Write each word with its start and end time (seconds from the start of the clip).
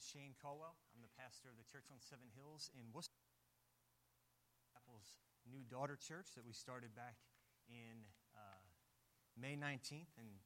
is 0.00 0.08
Shane 0.08 0.32
Caldwell. 0.40 0.80
I'm 0.96 1.04
the 1.04 1.12
pastor 1.20 1.52
of 1.52 1.60
the 1.60 1.66
Church 1.68 1.92
on 1.92 2.00
Seven 2.00 2.24
Hills 2.32 2.72
in 2.72 2.88
Worcester. 2.88 3.20
Apple's 4.72 5.20
new 5.44 5.60
daughter 5.68 5.92
church 6.00 6.32
that 6.40 6.44
we 6.48 6.56
started 6.56 6.96
back 6.96 7.20
in 7.68 8.08
uh, 8.32 8.64
May 9.36 9.60
19th. 9.60 10.08
And 10.16 10.40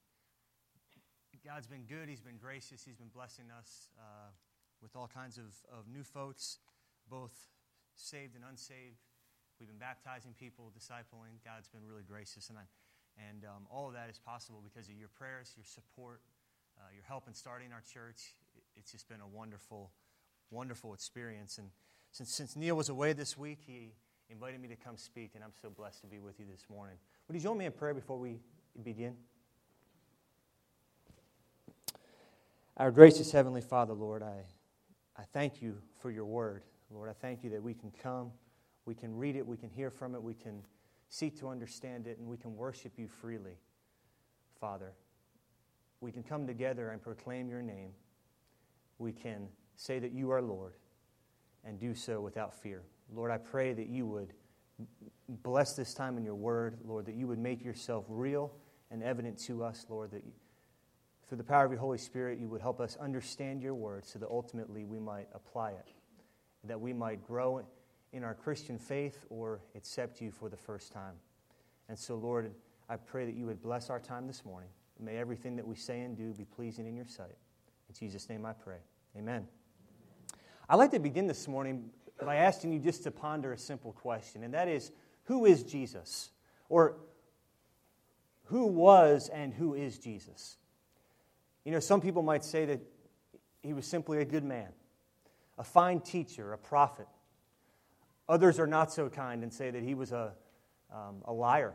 God's 1.47 1.71
been 1.71 1.87
good, 1.87 2.11
He's 2.11 2.25
been 2.25 2.41
gracious, 2.41 2.83
He's 2.83 2.99
been 2.99 3.15
blessing 3.15 3.47
us 3.55 3.95
uh, 3.95 4.35
with 4.83 4.99
all 4.99 5.07
kinds 5.07 5.39
of, 5.39 5.55
of 5.71 5.87
new 5.87 6.03
folks, 6.03 6.59
both 7.07 7.35
saved 7.95 8.35
and 8.35 8.43
unsaved. 8.43 9.07
We've 9.63 9.71
been 9.71 9.79
baptizing 9.79 10.35
people, 10.35 10.75
discipling. 10.75 11.39
God's 11.47 11.71
been 11.71 11.87
really 11.87 12.03
gracious. 12.03 12.51
And, 12.51 12.59
I, 12.59 12.67
and 13.31 13.47
um, 13.47 13.71
all 13.71 13.87
of 13.87 13.95
that 13.95 14.11
is 14.11 14.19
possible 14.19 14.67
because 14.67 14.91
of 14.91 14.99
your 14.99 15.15
prayers, 15.15 15.55
your 15.55 15.69
support, 15.69 16.27
uh, 16.75 16.91
your 16.91 17.07
help 17.07 17.31
in 17.31 17.35
starting 17.35 17.71
our 17.71 17.85
church 17.87 18.35
it's 18.77 18.93
just 18.93 19.09
been 19.09 19.21
a 19.21 19.27
wonderful, 19.27 19.91
wonderful 20.51 20.95
experience. 20.95 21.59
And 21.59 21.69
since, 22.11 22.33
since 22.33 22.57
Neil 22.57 22.77
was 22.77 22.89
away 22.89 23.13
this 23.13 23.37
week, 23.37 23.59
he 23.67 23.93
invited 24.31 24.61
me 24.61 24.69
to 24.69 24.77
come 24.77 24.97
speak, 24.97 25.33
and 25.35 25.45
I'm 25.45 25.53
so 25.61 25.71
blessed 25.71 26.01
to 26.03 26.07
be 26.07 26.19
with 26.19 26.39
you 26.39 26.47
this 26.51 26.67
morning. 26.71 26.97
Would 27.29 27.35
you 27.35 27.41
join 27.41 27.59
me 27.59 27.67
in 27.67 27.73
prayer 27.73 27.95
before 27.95 28.19
we 28.19 28.41
begin? 28.83 29.17
Our 32.77 32.91
gracious 32.91 33.31
Heavenly 33.31 33.61
Father, 33.61 33.95
Lord, 33.95 34.23
I, 34.23 34.43
I 35.17 35.23
thank 35.33 35.63
you 35.63 35.77
for 36.01 36.11
your 36.11 36.25
word. 36.25 36.63
Lord, 36.91 37.09
I 37.09 37.13
thank 37.13 37.45
you 37.45 37.51
that 37.51 37.63
we 37.63 37.75
can 37.75 37.93
come, 38.03 38.33
we 38.85 38.95
can 38.95 39.17
read 39.17 39.37
it, 39.37 39.47
we 39.47 39.57
can 39.57 39.71
hear 39.71 39.91
from 39.91 40.15
it, 40.15 40.23
we 40.23 40.35
can 40.35 40.63
seek 41.09 41.39
to 41.39 41.49
understand 41.49 42.07
it, 42.07 42.19
and 42.19 42.29
we 42.29 42.37
can 42.37 42.57
worship 42.57 42.93
you 42.97 43.07
freely, 43.07 43.59
Father. 44.61 44.93
We 46.01 46.11
can 46.13 46.23
come 46.23 46.47
together 46.47 46.91
and 46.91 47.01
proclaim 47.01 47.49
your 47.49 47.63
name 47.63 47.91
we 48.99 49.13
can 49.13 49.49
say 49.77 49.99
that 49.99 50.13
you 50.13 50.31
are 50.31 50.43
Lord 50.43 50.75
and 51.65 51.79
do 51.79 51.95
so 51.95 52.21
without 52.21 52.55
fear. 52.55 52.83
Lord, 53.13 53.31
I 53.31 53.39
pray 53.39 53.73
that 53.73 53.89
you 53.89 54.07
would 54.07 54.33
bless 55.29 55.75
this 55.75 55.95
time 55.95 56.17
in 56.17 56.25
your 56.25 56.35
word, 56.35 56.79
Lord, 56.85 57.07
that 57.07 57.15
you 57.15 57.27
would 57.27 57.39
make 57.39 57.65
yourself 57.65 58.05
real 58.09 58.53
and 58.91 59.03
evident 59.03 59.39
to 59.47 59.65
us, 59.65 59.87
Lord, 59.89 60.11
that 60.13 60.23
through 61.29 61.39
the 61.39 61.45
power 61.45 61.65
of 61.65 61.71
your 61.71 61.81
Holy 61.81 61.99
Spirit, 61.99 62.39
you 62.39 62.49
would 62.49 62.61
help 62.61 62.81
us 62.81 62.97
understand 63.01 63.63
your 63.63 63.75
word 63.75 64.05
so 64.05 64.19
that 64.19 64.29
ultimately 64.29 64.85
we 64.85 64.99
might 64.99 65.29
apply 65.35 65.71
it, 65.71 65.89
that 66.65 66.81
we 66.81 66.93
might 66.93 67.27
grow 67.27 67.63
in 68.13 68.23
our 68.23 68.35
Christian 68.35 68.79
faith 68.79 69.25
or 69.31 69.61
accept 69.75 70.21
you 70.21 70.31
for 70.31 70.49
the 70.49 70.57
first 70.57 70.93
time. 70.93 71.15
And 71.89 71.99
so, 71.99 72.15
Lord, 72.15 72.53
I 72.89 72.97
pray 72.97 73.25
that 73.27 73.35
you 73.35 73.47
would 73.47 73.63
bless 73.63 73.91
our 73.91 74.01
time 74.01 74.27
this 74.27 74.45
morning. 74.45 74.69
May 75.01 75.17
everything 75.17 75.57
that 75.57 75.67
we 75.67 75.75
say 75.75 76.03
and 76.03 76.17
do 76.17 76.33
be 76.33 76.45
pleasing 76.45 76.87
in 76.87 76.95
your 76.95 77.07
sight. 77.07 77.37
In 77.95 78.09
Jesus' 78.09 78.29
name 78.29 78.45
I 78.45 78.55
pray. 78.55 78.79
Amen. 79.17 79.47
I'd 80.69 80.77
like 80.77 80.91
to 80.91 80.99
begin 80.99 81.29
this 81.29 81.47
morning 81.47 81.91
by 82.21 82.37
asking 82.37 82.73
you 82.73 82.81
just 82.81 83.05
to 83.05 83.13
ponder 83.13 83.53
a 83.53 83.59
simple 83.59 83.93
question, 83.93 84.43
and 84.43 84.53
that 84.53 84.67
is 84.67 84.91
who 85.25 85.45
is 85.45 85.63
Jesus? 85.63 86.31
Or 86.69 86.97
who 88.47 88.67
was 88.67 89.29
and 89.29 89.55
who 89.55 89.75
is 89.75 89.99
Jesus? 89.99 90.57
You 91.65 91.71
know, 91.71 91.79
some 91.79 92.01
people 92.01 92.23
might 92.23 92.45
say 92.45 92.65
that 92.65 92.81
he 93.63 93.73
was 93.73 93.87
simply 93.87 94.19
a 94.19 94.25
good 94.25 94.45
man, 94.45 94.71
a 95.57 95.65
fine 95.65 96.01
teacher, 96.01 96.53
a 96.53 96.59
prophet. 96.59 97.07
Others 98.29 98.59
are 98.59 98.67
not 98.67 98.93
so 98.93 99.09
kind 99.09 99.45
and 99.45 99.53
say 99.53 99.71
that 99.71 99.85
he 99.85 99.95
was 99.95 100.11
a, 100.11 100.33
um, 100.93 101.23
a 101.27 101.33
liar, 101.33 101.75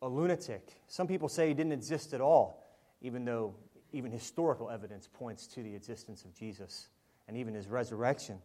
a 0.00 0.08
lunatic. 0.08 0.66
Some 0.86 1.06
people 1.06 1.28
say 1.28 1.48
he 1.48 1.54
didn't 1.54 1.72
exist 1.72 2.14
at 2.14 2.22
all, 2.22 2.66
even 3.02 3.26
though 3.26 3.56
even 3.94 4.10
historical 4.10 4.70
evidence 4.70 5.08
points 5.12 5.46
to 5.46 5.62
the 5.62 5.74
existence 5.74 6.24
of 6.24 6.34
Jesus 6.34 6.88
and 7.28 7.36
even 7.36 7.54
his 7.54 7.68
resurrection. 7.68 8.38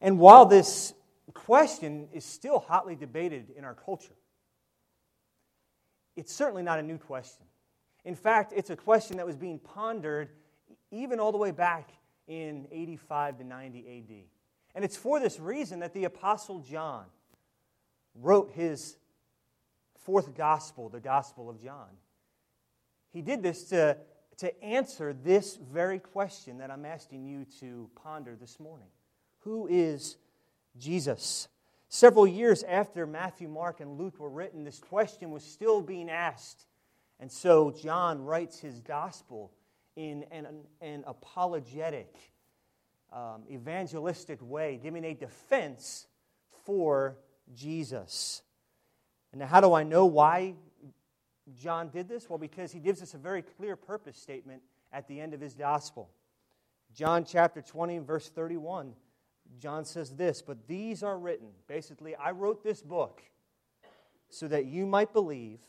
And 0.00 0.18
while 0.18 0.46
this 0.46 0.94
question 1.34 2.08
is 2.12 2.24
still 2.24 2.58
hotly 2.58 2.96
debated 2.96 3.50
in 3.56 3.64
our 3.64 3.74
culture, 3.74 4.14
it's 6.16 6.32
certainly 6.32 6.62
not 6.62 6.78
a 6.78 6.82
new 6.82 6.98
question. 6.98 7.46
In 8.04 8.14
fact, 8.14 8.52
it's 8.56 8.70
a 8.70 8.76
question 8.76 9.18
that 9.18 9.26
was 9.26 9.36
being 9.36 9.58
pondered 9.58 10.30
even 10.90 11.20
all 11.20 11.30
the 11.30 11.38
way 11.38 11.50
back 11.50 11.90
in 12.26 12.66
85 12.70 13.38
to 13.38 13.44
90 13.44 13.78
AD. 13.78 14.16
And 14.74 14.84
it's 14.84 14.96
for 14.96 15.20
this 15.20 15.38
reason 15.38 15.80
that 15.80 15.92
the 15.92 16.04
Apostle 16.04 16.60
John 16.60 17.04
wrote 18.14 18.52
his 18.54 18.96
fourth 19.98 20.34
gospel, 20.34 20.88
the 20.88 21.00
Gospel 21.00 21.50
of 21.50 21.62
John. 21.62 21.88
He 23.12 23.22
did 23.22 23.42
this 23.42 23.64
to 23.64 23.96
to 24.38 24.64
answer 24.64 25.12
this 25.12 25.56
very 25.56 25.98
question 25.98 26.58
that 26.58 26.70
I'm 26.70 26.84
asking 26.84 27.26
you 27.26 27.44
to 27.60 27.90
ponder 28.02 28.36
this 28.36 28.58
morning 28.58 28.88
Who 29.40 29.66
is 29.68 30.16
Jesus? 30.78 31.48
Several 31.90 32.26
years 32.26 32.62
after 32.64 33.06
Matthew, 33.06 33.48
Mark, 33.48 33.80
and 33.80 33.98
Luke 33.98 34.20
were 34.20 34.28
written, 34.28 34.62
this 34.62 34.78
question 34.78 35.30
was 35.30 35.42
still 35.42 35.80
being 35.80 36.10
asked. 36.10 36.66
And 37.18 37.32
so 37.32 37.70
John 37.70 38.24
writes 38.24 38.60
his 38.60 38.80
gospel 38.80 39.52
in 39.96 40.24
an, 40.30 40.46
an 40.82 41.02
apologetic, 41.06 42.14
um, 43.10 43.42
evangelistic 43.50 44.38
way, 44.42 44.78
giving 44.80 45.02
a 45.04 45.14
defense 45.14 46.06
for 46.66 47.16
Jesus. 47.54 48.42
And 49.32 49.42
how 49.42 49.62
do 49.62 49.72
I 49.72 49.82
know 49.82 50.04
why 50.04 50.54
John 51.56 51.88
did 51.88 52.08
this? 52.08 52.28
Well, 52.28 52.38
because 52.38 52.72
he 52.72 52.80
gives 52.80 53.02
us 53.02 53.14
a 53.14 53.18
very 53.18 53.42
clear 53.42 53.76
purpose 53.76 54.18
statement 54.18 54.62
at 54.92 55.06
the 55.08 55.20
end 55.20 55.34
of 55.34 55.40
his 55.40 55.54
gospel. 55.54 56.10
John 56.94 57.24
chapter 57.24 57.62
20, 57.62 57.98
verse 57.98 58.28
31, 58.28 58.94
John 59.58 59.84
says 59.84 60.10
this, 60.16 60.42
but 60.42 60.66
these 60.66 61.02
are 61.02 61.18
written. 61.18 61.48
Basically, 61.66 62.14
I 62.16 62.30
wrote 62.32 62.62
this 62.62 62.82
book 62.82 63.22
so 64.30 64.48
that 64.48 64.66
you 64.66 64.86
might 64.86 65.12
believe 65.12 65.60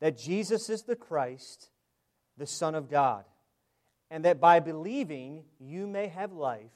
that 0.00 0.18
Jesus 0.18 0.68
is 0.68 0.82
the 0.82 0.96
Christ, 0.96 1.70
the 2.36 2.46
Son 2.46 2.74
of 2.74 2.90
God, 2.90 3.24
and 4.10 4.24
that 4.24 4.40
by 4.40 4.60
believing 4.60 5.44
you 5.58 5.86
may 5.86 6.08
have 6.08 6.32
life 6.32 6.70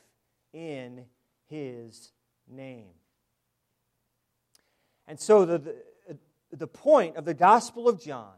in 0.52 1.04
his 1.48 2.12
name. 2.48 2.90
And 5.06 5.18
so 5.18 5.44
the, 5.44 5.58
the 5.58 5.76
the 6.52 6.66
point 6.66 7.16
of 7.16 7.24
the 7.24 7.34
Gospel 7.34 7.88
of 7.88 8.02
John 8.02 8.34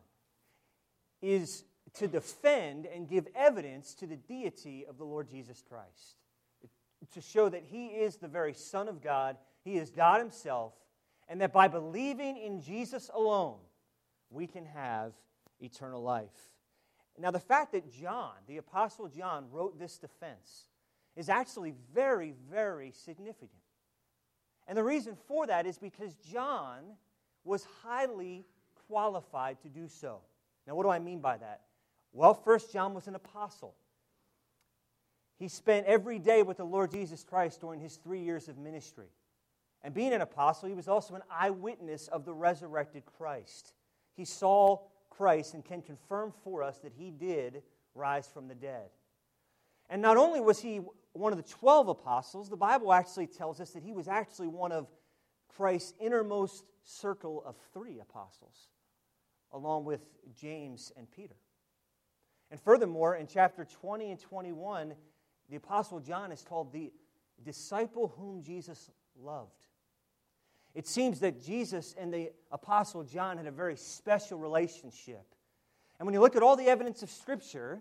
is 1.22 1.64
to 1.94 2.08
defend 2.08 2.86
and 2.86 3.08
give 3.08 3.26
evidence 3.34 3.94
to 3.94 4.06
the 4.06 4.16
deity 4.16 4.86
of 4.88 4.98
the 4.98 5.04
Lord 5.04 5.28
Jesus 5.28 5.62
Christ. 5.68 6.16
To 7.14 7.20
show 7.20 7.48
that 7.48 7.64
he 7.64 7.86
is 7.88 8.16
the 8.16 8.28
very 8.28 8.54
Son 8.54 8.88
of 8.88 9.02
God, 9.02 9.36
he 9.64 9.76
is 9.76 9.90
God 9.90 10.20
himself, 10.20 10.74
and 11.28 11.40
that 11.40 11.52
by 11.52 11.68
believing 11.68 12.36
in 12.36 12.60
Jesus 12.60 13.10
alone, 13.14 13.58
we 14.30 14.46
can 14.46 14.66
have 14.66 15.12
eternal 15.60 16.02
life. 16.02 16.28
Now, 17.18 17.30
the 17.30 17.38
fact 17.38 17.72
that 17.72 17.92
John, 17.92 18.32
the 18.46 18.56
Apostle 18.56 19.08
John, 19.08 19.46
wrote 19.50 19.78
this 19.78 19.98
defense 19.98 20.68
is 21.16 21.28
actually 21.28 21.74
very, 21.94 22.34
very 22.50 22.92
significant. 22.92 23.50
And 24.66 24.78
the 24.78 24.84
reason 24.84 25.16
for 25.26 25.46
that 25.46 25.66
is 25.66 25.78
because 25.78 26.14
John 26.32 26.96
was 27.44 27.66
highly 27.82 28.44
qualified 28.88 29.60
to 29.62 29.68
do 29.68 29.88
so. 29.88 30.20
Now, 30.66 30.74
what 30.74 30.82
do 30.84 30.90
I 30.90 30.98
mean 30.98 31.20
by 31.20 31.36
that? 31.36 31.62
Well, 32.12 32.34
first, 32.34 32.72
John 32.72 32.94
was 32.94 33.06
an 33.06 33.14
apostle. 33.14 33.74
He 35.38 35.48
spent 35.48 35.86
every 35.86 36.18
day 36.18 36.42
with 36.42 36.58
the 36.58 36.64
Lord 36.64 36.90
Jesus 36.90 37.24
Christ 37.24 37.60
during 37.60 37.80
his 37.80 37.96
three 37.96 38.20
years 38.20 38.48
of 38.48 38.58
ministry. 38.58 39.08
And 39.82 39.94
being 39.94 40.12
an 40.12 40.20
apostle, 40.20 40.68
he 40.68 40.74
was 40.74 40.88
also 40.88 41.14
an 41.14 41.22
eyewitness 41.30 42.08
of 42.08 42.24
the 42.24 42.34
resurrected 42.34 43.04
Christ. 43.06 43.72
He 44.16 44.26
saw 44.26 44.80
Christ 45.08 45.54
and 45.54 45.64
can 45.64 45.80
confirm 45.80 46.32
for 46.44 46.62
us 46.62 46.78
that 46.78 46.92
he 46.92 47.10
did 47.10 47.62
rise 47.94 48.26
from 48.28 48.48
the 48.48 48.54
dead. 48.54 48.90
And 49.88 50.02
not 50.02 50.16
only 50.16 50.40
was 50.40 50.60
he 50.60 50.80
one 51.12 51.32
of 51.32 51.38
the 51.38 51.50
12 51.50 51.88
apostles, 51.88 52.48
the 52.48 52.56
Bible 52.56 52.92
actually 52.92 53.26
tells 53.26 53.60
us 53.60 53.70
that 53.70 53.82
he 53.82 53.92
was 53.92 54.08
actually 54.08 54.48
one 54.48 54.72
of 54.72 54.86
Christ's 55.48 55.94
innermost 55.98 56.64
circle 56.84 57.42
of 57.44 57.56
three 57.72 58.00
apostles, 58.00 58.68
along 59.52 59.84
with 59.84 60.00
James 60.34 60.92
and 60.96 61.10
Peter. 61.10 61.36
And 62.50 62.60
furthermore, 62.60 63.16
in 63.16 63.26
chapter 63.26 63.64
20 63.64 64.10
and 64.10 64.20
21, 64.20 64.94
the 65.48 65.56
apostle 65.56 66.00
John 66.00 66.32
is 66.32 66.42
called 66.42 66.72
the 66.72 66.92
disciple 67.44 68.12
whom 68.16 68.42
Jesus 68.42 68.90
loved. 69.20 69.50
It 70.74 70.86
seems 70.86 71.20
that 71.20 71.44
Jesus 71.44 71.94
and 71.98 72.12
the 72.12 72.30
apostle 72.52 73.02
John 73.02 73.36
had 73.36 73.46
a 73.46 73.52
very 73.52 73.76
special 73.76 74.38
relationship. 74.38 75.26
And 75.98 76.06
when 76.06 76.14
you 76.14 76.20
look 76.20 76.36
at 76.36 76.42
all 76.42 76.56
the 76.56 76.68
evidence 76.68 77.02
of 77.02 77.10
Scripture, 77.10 77.80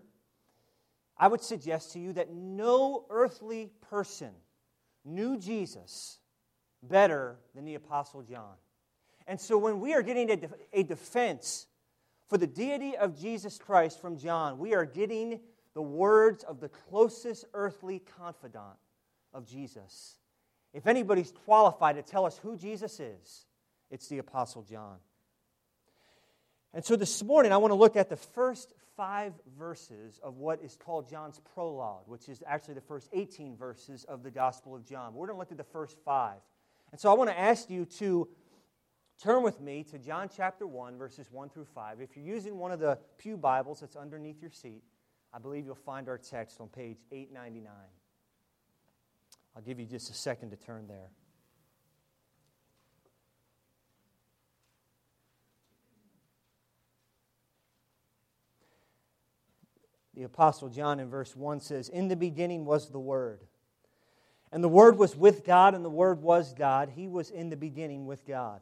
I 1.17 1.27
would 1.27 1.41
suggest 1.41 1.93
to 1.93 1.99
you 1.99 2.13
that 2.13 2.31
no 2.31 3.05
earthly 3.09 3.71
person 3.89 4.31
knew 5.05 5.37
Jesus 5.37 6.19
better 6.81 7.37
than 7.53 7.65
the 7.65 7.75
Apostle 7.75 8.23
John. 8.23 8.55
And 9.29 9.39
so 9.39 9.59
when 9.59 9.79
we 9.79 9.93
are 9.93 10.01
getting 10.01 10.31
a, 10.31 10.39
a 10.73 10.81
defense 10.81 11.67
for 12.29 12.39
the 12.39 12.47
deity 12.47 12.97
of 12.97 13.15
Jesus 13.15 13.59
Christ 13.59 14.01
from 14.01 14.17
John, 14.17 14.57
we 14.57 14.73
are 14.73 14.85
getting 14.85 15.39
the 15.75 15.83
words 15.83 16.43
of 16.43 16.59
the 16.59 16.67
closest 16.67 17.45
earthly 17.53 17.99
confidant 18.17 18.75
of 19.31 19.47
Jesus. 19.47 20.15
If 20.73 20.87
anybody's 20.87 21.31
qualified 21.45 21.97
to 21.97 22.01
tell 22.01 22.25
us 22.25 22.39
who 22.39 22.57
Jesus 22.57 22.99
is, 22.99 23.45
it's 23.91 24.07
the 24.07 24.17
Apostle 24.17 24.63
John. 24.63 24.97
And 26.73 26.83
so 26.83 26.95
this 26.95 27.23
morning, 27.23 27.51
I 27.51 27.57
want 27.57 27.69
to 27.69 27.75
look 27.75 27.95
at 27.95 28.09
the 28.09 28.17
first 28.17 28.73
five 28.97 29.33
verses 29.59 30.19
of 30.23 30.37
what 30.37 30.59
is 30.63 30.75
called 30.75 31.07
John's 31.07 31.39
prologue, 31.53 32.05
which 32.07 32.29
is 32.29 32.41
actually 32.47 32.73
the 32.73 32.81
first 32.81 33.07
18 33.13 33.55
verses 33.55 34.05
of 34.05 34.23
the 34.23 34.31
Gospel 34.31 34.75
of 34.75 34.83
John. 34.85 35.13
We're 35.13 35.27
going 35.27 35.35
to 35.35 35.39
look 35.39 35.51
at 35.51 35.57
the 35.57 35.63
first 35.63 35.99
five. 36.03 36.39
And 36.91 36.99
so 36.99 37.11
I 37.11 37.13
want 37.13 37.29
to 37.29 37.39
ask 37.39 37.69
you 37.69 37.85
to 37.85 38.27
turn 39.21 39.43
with 39.43 39.59
me 39.59 39.83
to 39.83 39.97
John 39.97 40.29
chapter 40.33 40.65
1, 40.65 40.97
verses 40.97 41.27
1 41.31 41.49
through 41.49 41.67
5. 41.75 42.01
If 42.01 42.15
you're 42.15 42.25
using 42.25 42.57
one 42.57 42.71
of 42.71 42.79
the 42.79 42.97
Pew 43.17 43.35
Bibles 43.35 43.81
that's 43.81 43.95
underneath 43.95 44.41
your 44.41 44.51
seat, 44.51 44.81
I 45.33 45.39
believe 45.39 45.65
you'll 45.65 45.75
find 45.75 46.07
our 46.07 46.17
text 46.17 46.61
on 46.61 46.69
page 46.69 46.97
899. 47.11 47.71
I'll 49.55 49.61
give 49.61 49.79
you 49.79 49.85
just 49.85 50.09
a 50.09 50.13
second 50.13 50.51
to 50.51 50.55
turn 50.55 50.87
there. 50.87 51.11
The 60.13 60.23
Apostle 60.23 60.69
John 60.69 60.99
in 60.99 61.09
verse 61.09 61.35
1 61.35 61.59
says, 61.59 61.89
In 61.89 62.07
the 62.07 62.15
beginning 62.15 62.65
was 62.65 62.89
the 62.89 62.99
Word. 62.99 63.41
And 64.51 64.63
the 64.63 64.69
Word 64.69 64.97
was 64.97 65.15
with 65.15 65.45
God, 65.45 65.75
and 65.75 65.85
the 65.85 65.89
Word 65.89 66.21
was 66.21 66.53
God. 66.53 66.89
He 66.95 67.07
was 67.07 67.29
in 67.29 67.49
the 67.49 67.55
beginning 67.55 68.05
with 68.05 68.25
God. 68.25 68.61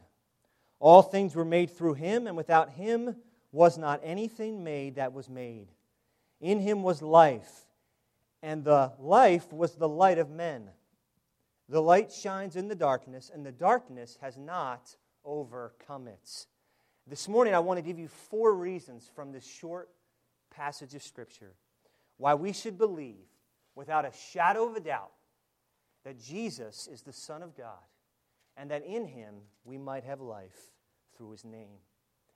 All 0.80 1.02
things 1.02 1.36
were 1.36 1.46
made 1.46 1.72
through 1.72 1.96
him, 1.96 2.28
and 2.28 2.38
without 2.38 2.72
him 2.72 3.16
was 3.52 3.78
not 3.78 4.02
anything 4.04 4.64
made 4.64 4.96
that 4.96 5.14
was 5.14 5.30
made. 5.30 5.68
In 6.40 6.60
him 6.60 6.84
was 6.84 7.02
life, 7.02 7.66
and 8.44 8.64
the 8.64 8.94
life 9.00 9.52
was 9.52 9.76
the 9.76 9.90
light 9.90 10.20
of 10.20 10.30
men. 10.30 10.70
The 11.70 11.82
light 11.82 12.12
shines 12.12 12.56
in 12.56 12.68
the 12.68 12.76
darkness, 12.76 13.32
and 13.34 13.46
the 13.46 13.52
darkness 13.52 14.18
has 14.22 14.38
not 14.38 14.96
overcome 15.26 16.08
it. 16.08 16.46
This 17.08 17.28
morning, 17.28 17.56
I 17.56 17.60
want 17.60 17.78
to 17.78 17.82
give 17.82 17.98
you 17.98 18.08
four 18.08 18.54
reasons 18.54 19.10
from 19.16 19.32
this 19.32 19.46
short 19.46 19.90
passage 20.52 20.94
of 20.94 21.02
Scripture 21.02 21.54
why 22.18 22.34
we 22.34 22.54
should 22.54 22.78
believe 22.78 23.26
without 23.76 24.06
a 24.06 24.12
shadow 24.32 24.68
of 24.68 24.76
a 24.76 24.80
doubt 24.80 25.12
that 26.04 26.20
Jesus 26.20 26.88
is 26.88 27.02
the 27.02 27.14
Son 27.14 27.44
of 27.44 27.56
God 27.56 27.84
and 28.58 28.72
that 28.72 28.86
in 28.86 29.06
him 29.06 29.36
we 29.64 29.78
might 29.78 30.04
have 30.04 30.20
life 30.20 30.72
through 31.16 31.32
his 31.32 31.46
name. 31.46 31.78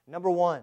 Number 0.08 0.30
one, 0.30 0.62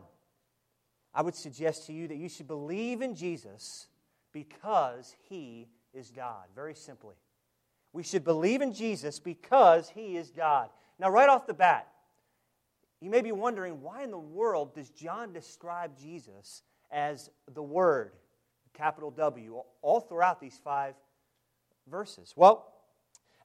I 1.12 1.22
would 1.22 1.34
suggest 1.34 1.86
to 1.86 1.92
you 1.92 2.08
that 2.08 2.16
you 2.16 2.28
should 2.28 2.46
believe 2.46 3.02
in 3.02 3.14
Jesus 3.14 3.88
because 4.32 5.14
he 5.28 5.68
is 5.92 6.10
God. 6.10 6.44
Very 6.54 6.74
simply. 6.74 7.16
We 7.92 8.02
should 8.02 8.24
believe 8.24 8.60
in 8.60 8.72
Jesus 8.72 9.18
because 9.18 9.88
he 9.88 10.16
is 10.16 10.30
God. 10.30 10.70
Now, 10.98 11.10
right 11.10 11.28
off 11.28 11.46
the 11.46 11.54
bat, 11.54 11.88
you 13.00 13.10
may 13.10 13.22
be 13.22 13.32
wondering 13.32 13.80
why 13.80 14.02
in 14.02 14.10
the 14.10 14.18
world 14.18 14.74
does 14.74 14.90
John 14.90 15.32
describe 15.32 15.98
Jesus 15.98 16.62
as 16.90 17.30
the 17.52 17.62
Word, 17.62 18.12
capital 18.74 19.10
W, 19.12 19.62
all 19.82 20.00
throughout 20.00 20.40
these 20.40 20.58
five 20.62 20.94
verses? 21.88 22.34
Well, 22.36 22.72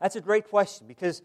that's 0.02 0.16
a 0.16 0.22
great 0.22 0.50
question 0.50 0.88
because 0.88 1.22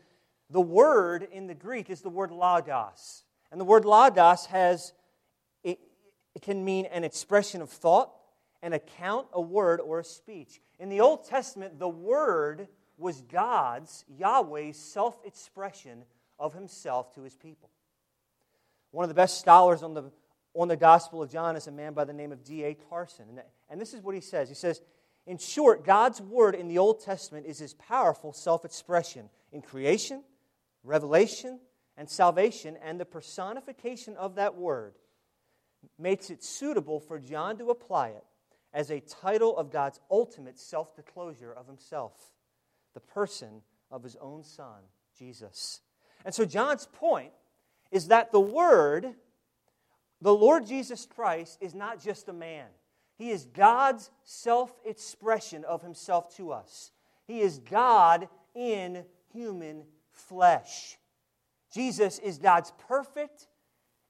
the 0.51 0.61
word 0.61 1.27
in 1.31 1.47
the 1.47 1.55
Greek 1.55 1.91
is 1.91 2.01
the 2.01 2.09
word 2.09 2.31
logos. 2.31 3.25
And 3.51 3.61
the 3.61 3.65
word 3.65 3.85
logos 3.85 4.47
has, 4.47 4.93
it, 5.63 5.79
it 6.35 6.43
can 6.43 6.65
mean 6.65 6.87
an 6.87 7.05
expression 7.05 7.63
of 7.63 7.71
thought, 7.71 8.13
an 8.63 8.73
account, 8.73 9.27
a 9.33 9.41
word, 9.41 9.81
or 9.81 10.01
a 10.01 10.05
speech. 10.05 10.61
In 10.79 10.89
the 10.89 11.01
Old 11.01 11.25
Testament, 11.27 11.79
the 11.79 11.89
word 11.89 12.69
was 12.97 13.21
God's, 13.23 14.05
Yahweh's 14.09 14.77
self 14.77 15.19
expression 15.25 16.05
of 16.39 16.55
himself 16.55 17.15
to 17.15 17.23
his 17.23 17.37
people. 17.37 17.71
One 18.91 19.05
of 19.05 19.09
the 19.09 19.15
best 19.15 19.41
scholars 19.41 19.83
on 19.83 19.95
the 19.95 20.11
on 20.55 20.69
the 20.69 20.77
Gospel 20.77 21.23
of 21.23 21.31
John 21.31 21.57
is 21.57 21.67
a 21.67 21.71
man 21.71 21.93
by 21.93 22.05
the 22.05 22.13
name 22.13 22.33
of 22.33 22.43
D.A. 22.43 22.75
Carson. 22.75 23.27
And, 23.29 23.43
and 23.71 23.81
this 23.81 23.95
is 23.95 24.03
what 24.03 24.15
he 24.15 24.21
says 24.21 24.49
He 24.49 24.55
says, 24.55 24.81
In 25.27 25.39
short, 25.39 25.85
God's 25.85 26.21
Word 26.21 26.55
in 26.55 26.69
the 26.69 26.79
Old 26.79 27.03
Testament 27.05 27.47
is 27.47 27.59
his 27.59 27.75
powerful 27.75 28.33
self 28.33 28.65
expression 28.65 29.29
in 29.53 29.63
creation, 29.63 30.23
revelation, 30.85 31.61
and 31.97 32.09
salvation, 32.09 32.77
and 32.83 33.01
the 33.01 33.05
personification 33.05 34.17
of 34.17 34.37
that 34.37 34.55
Word 34.55 34.95
makes 35.99 36.31
it 36.31 36.43
suitable 36.43 37.01
for 37.01 37.19
John 37.19 37.59
to 37.59 37.71
apply 37.71 38.09
it 38.09 38.25
as 38.73 38.91
a 38.91 39.01
title 39.01 39.57
of 39.57 39.73
God's 39.73 40.01
ultimate 40.11 40.59
self 40.59 40.95
disclosure 40.95 41.53
of 41.53 41.67
himself, 41.67 42.13
the 42.95 43.01
person 43.01 43.63
of 43.91 44.03
his 44.03 44.17
own 44.21 44.45
Son, 44.45 44.83
Jesus. 45.19 45.81
And 46.25 46.35
so, 46.35 46.45
John's 46.45 46.87
point 46.87 47.33
is 47.91 48.09
that 48.09 48.33
the 48.33 48.41
Word 48.41 49.15
the 50.21 50.35
Lord 50.35 50.67
Jesus 50.67 51.07
Christ 51.07 51.59
is 51.61 51.75
not 51.75 52.03
just 52.03 52.29
a 52.29 52.33
man, 52.33 52.67
He 53.17 53.31
is 53.31 53.45
God's 53.47 54.11
self 54.25 54.75
expression 54.85 55.65
of 55.65 55.83
Himself 55.83 56.35
to 56.37 56.53
us. 56.53 56.93
He 57.27 57.41
is 57.41 57.59
God 57.59 58.29
in 58.55 59.05
human 59.33 59.85
flesh. 60.19 60.99
Jesus 61.73 62.19
is 62.19 62.39
God's 62.39 62.73
perfect 62.87 63.47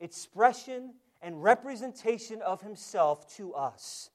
expression 0.01 0.95
and 1.21 1.43
representation 1.43 2.41
of 2.43 2.61
Himself 2.63 3.35
to 3.37 3.55
us. 3.55 4.11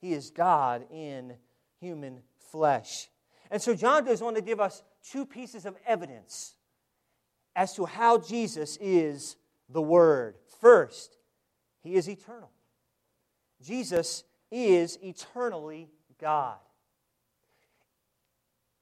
He 0.00 0.12
is 0.12 0.30
God 0.30 0.86
in 0.92 1.34
human 1.80 2.20
flesh. 2.50 3.08
And 3.50 3.60
so 3.60 3.74
John 3.74 4.04
goes 4.04 4.22
on 4.22 4.34
to 4.34 4.40
give 4.40 4.60
us 4.60 4.82
two 5.02 5.26
pieces 5.26 5.66
of 5.66 5.76
evidence 5.86 6.54
as 7.56 7.74
to 7.74 7.84
how 7.84 8.18
Jesus 8.18 8.78
is 8.80 9.36
the 9.68 9.82
Word. 9.82 10.36
First, 10.60 11.18
he 11.82 11.94
is 11.94 12.08
eternal. 12.08 12.50
Jesus 13.62 14.24
is 14.50 14.98
eternally 15.02 15.88
God. 16.20 16.58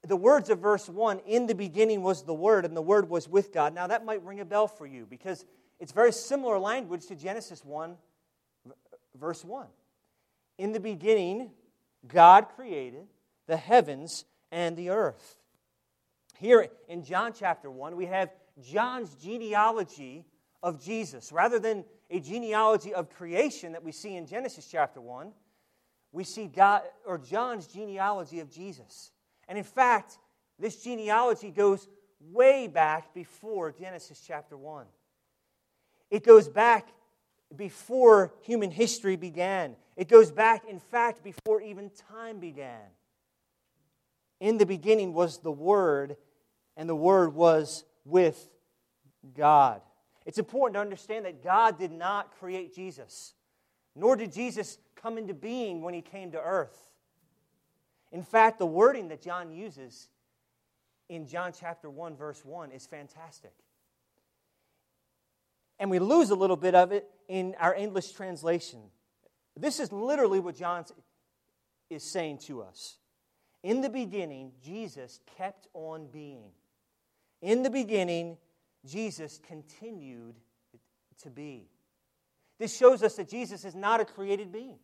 The 0.03 0.15
words 0.15 0.49
of 0.49 0.59
verse 0.59 0.87
1 0.87 1.19
in 1.25 1.47
the 1.47 1.55
beginning 1.55 2.01
was 2.01 2.23
the 2.23 2.33
Word, 2.33 2.65
and 2.65 2.77
the 2.77 2.81
Word 2.81 3.09
was 3.09 3.27
with 3.27 3.51
God. 3.51 3.73
Now, 3.73 3.87
that 3.87 4.05
might 4.05 4.23
ring 4.23 4.39
a 4.39 4.45
bell 4.45 4.67
for 4.67 4.85
you 4.85 5.05
because 5.05 5.45
it's 5.79 5.91
very 5.91 6.11
similar 6.11 6.57
language 6.59 7.07
to 7.07 7.15
Genesis 7.15 7.63
1, 7.65 7.95
verse 9.15 9.43
1. 9.43 9.67
In 10.57 10.71
the 10.71 10.79
beginning, 10.79 11.51
God 12.07 12.47
created 12.55 13.07
the 13.47 13.57
heavens 13.57 14.25
and 14.51 14.77
the 14.77 14.89
earth. 14.91 15.37
Here 16.37 16.67
in 16.87 17.03
John 17.03 17.33
chapter 17.33 17.69
1, 17.69 17.95
we 17.95 18.05
have 18.05 18.29
John's 18.61 19.15
genealogy 19.15 20.25
of 20.63 20.83
Jesus. 20.83 21.31
Rather 21.31 21.59
than 21.59 21.83
a 22.09 22.19
genealogy 22.19 22.93
of 22.93 23.09
creation 23.09 23.73
that 23.73 23.83
we 23.83 23.91
see 23.91 24.15
in 24.15 24.25
Genesis 24.25 24.67
chapter 24.69 25.01
1, 25.01 25.31
we 26.11 26.23
see 26.23 26.47
God 26.47 26.83
or 27.05 27.17
John's 27.17 27.67
genealogy 27.67 28.39
of 28.39 28.49
Jesus. 28.49 29.11
And 29.47 29.57
in 29.57 29.63
fact, 29.63 30.17
this 30.59 30.83
genealogy 30.83 31.51
goes 31.51 31.87
way 32.19 32.67
back 32.67 33.13
before 33.13 33.71
Genesis 33.71 34.23
chapter 34.25 34.57
1. 34.57 34.85
It 36.09 36.23
goes 36.23 36.47
back 36.47 36.89
before 37.55 38.33
human 38.41 38.71
history 38.71 39.15
began. 39.15 39.75
It 39.95 40.09
goes 40.09 40.31
back, 40.31 40.65
in 40.67 40.79
fact, 40.79 41.23
before 41.23 41.61
even 41.61 41.91
time 42.09 42.39
began. 42.39 42.81
In 44.39 44.57
the 44.57 44.65
beginning 44.65 45.13
was 45.13 45.39
the 45.39 45.51
Word, 45.51 46.17
and 46.75 46.87
the 46.87 46.95
Word 46.95 47.33
was 47.33 47.83
with 48.05 48.49
God. 49.35 49.81
It's 50.25 50.37
important 50.37 50.75
to 50.75 50.81
understand 50.81 51.25
that 51.25 51.43
God 51.43 51.79
did 51.79 51.91
not 51.91 52.37
create 52.37 52.75
Jesus, 52.75 53.33
nor 53.95 54.15
did 54.15 54.33
Jesus 54.33 54.77
come 54.95 55.17
into 55.17 55.33
being 55.33 55.81
when 55.81 55.93
he 55.93 56.01
came 56.01 56.31
to 56.31 56.41
earth. 56.41 56.86
In 58.11 58.23
fact, 58.23 58.59
the 58.59 58.65
wording 58.65 59.09
that 59.09 59.21
John 59.21 59.51
uses 59.51 60.09
in 61.09 61.27
John 61.27 61.51
chapter 61.57 61.89
1, 61.89 62.15
verse 62.15 62.43
1 62.43 62.71
is 62.71 62.85
fantastic. 62.85 63.53
And 65.79 65.91
we 65.91 65.99
lose 65.99 66.29
a 66.29 66.35
little 66.35 66.55
bit 66.55 66.75
of 66.75 66.91
it 66.91 67.07
in 67.27 67.55
our 67.59 67.75
English 67.75 68.11
translation. 68.13 68.79
This 69.55 69.79
is 69.79 69.91
literally 69.91 70.39
what 70.39 70.55
John 70.55 70.85
is 71.89 72.03
saying 72.03 72.39
to 72.39 72.61
us. 72.61 72.97
In 73.63 73.81
the 73.81 73.89
beginning, 73.89 74.51
Jesus 74.63 75.19
kept 75.37 75.67
on 75.73 76.07
being. 76.07 76.51
In 77.41 77.63
the 77.63 77.69
beginning, 77.69 78.37
Jesus 78.85 79.39
continued 79.45 80.35
to 81.23 81.29
be. 81.29 81.69
This 82.59 82.75
shows 82.75 83.03
us 83.03 83.15
that 83.15 83.29
Jesus 83.29 83.65
is 83.65 83.75
not 83.75 83.99
a 83.99 84.05
created 84.05 84.51
being. 84.51 84.79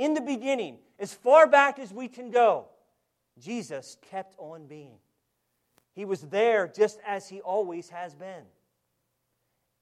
In 0.00 0.14
the 0.14 0.22
beginning, 0.22 0.78
as 0.98 1.12
far 1.12 1.46
back 1.46 1.78
as 1.78 1.92
we 1.92 2.08
can 2.08 2.30
go, 2.30 2.68
Jesus 3.38 3.98
kept 4.10 4.34
on 4.38 4.66
being. 4.66 4.96
He 5.94 6.06
was 6.06 6.22
there 6.22 6.66
just 6.74 6.98
as 7.06 7.28
he 7.28 7.42
always 7.42 7.90
has 7.90 8.14
been. 8.14 8.44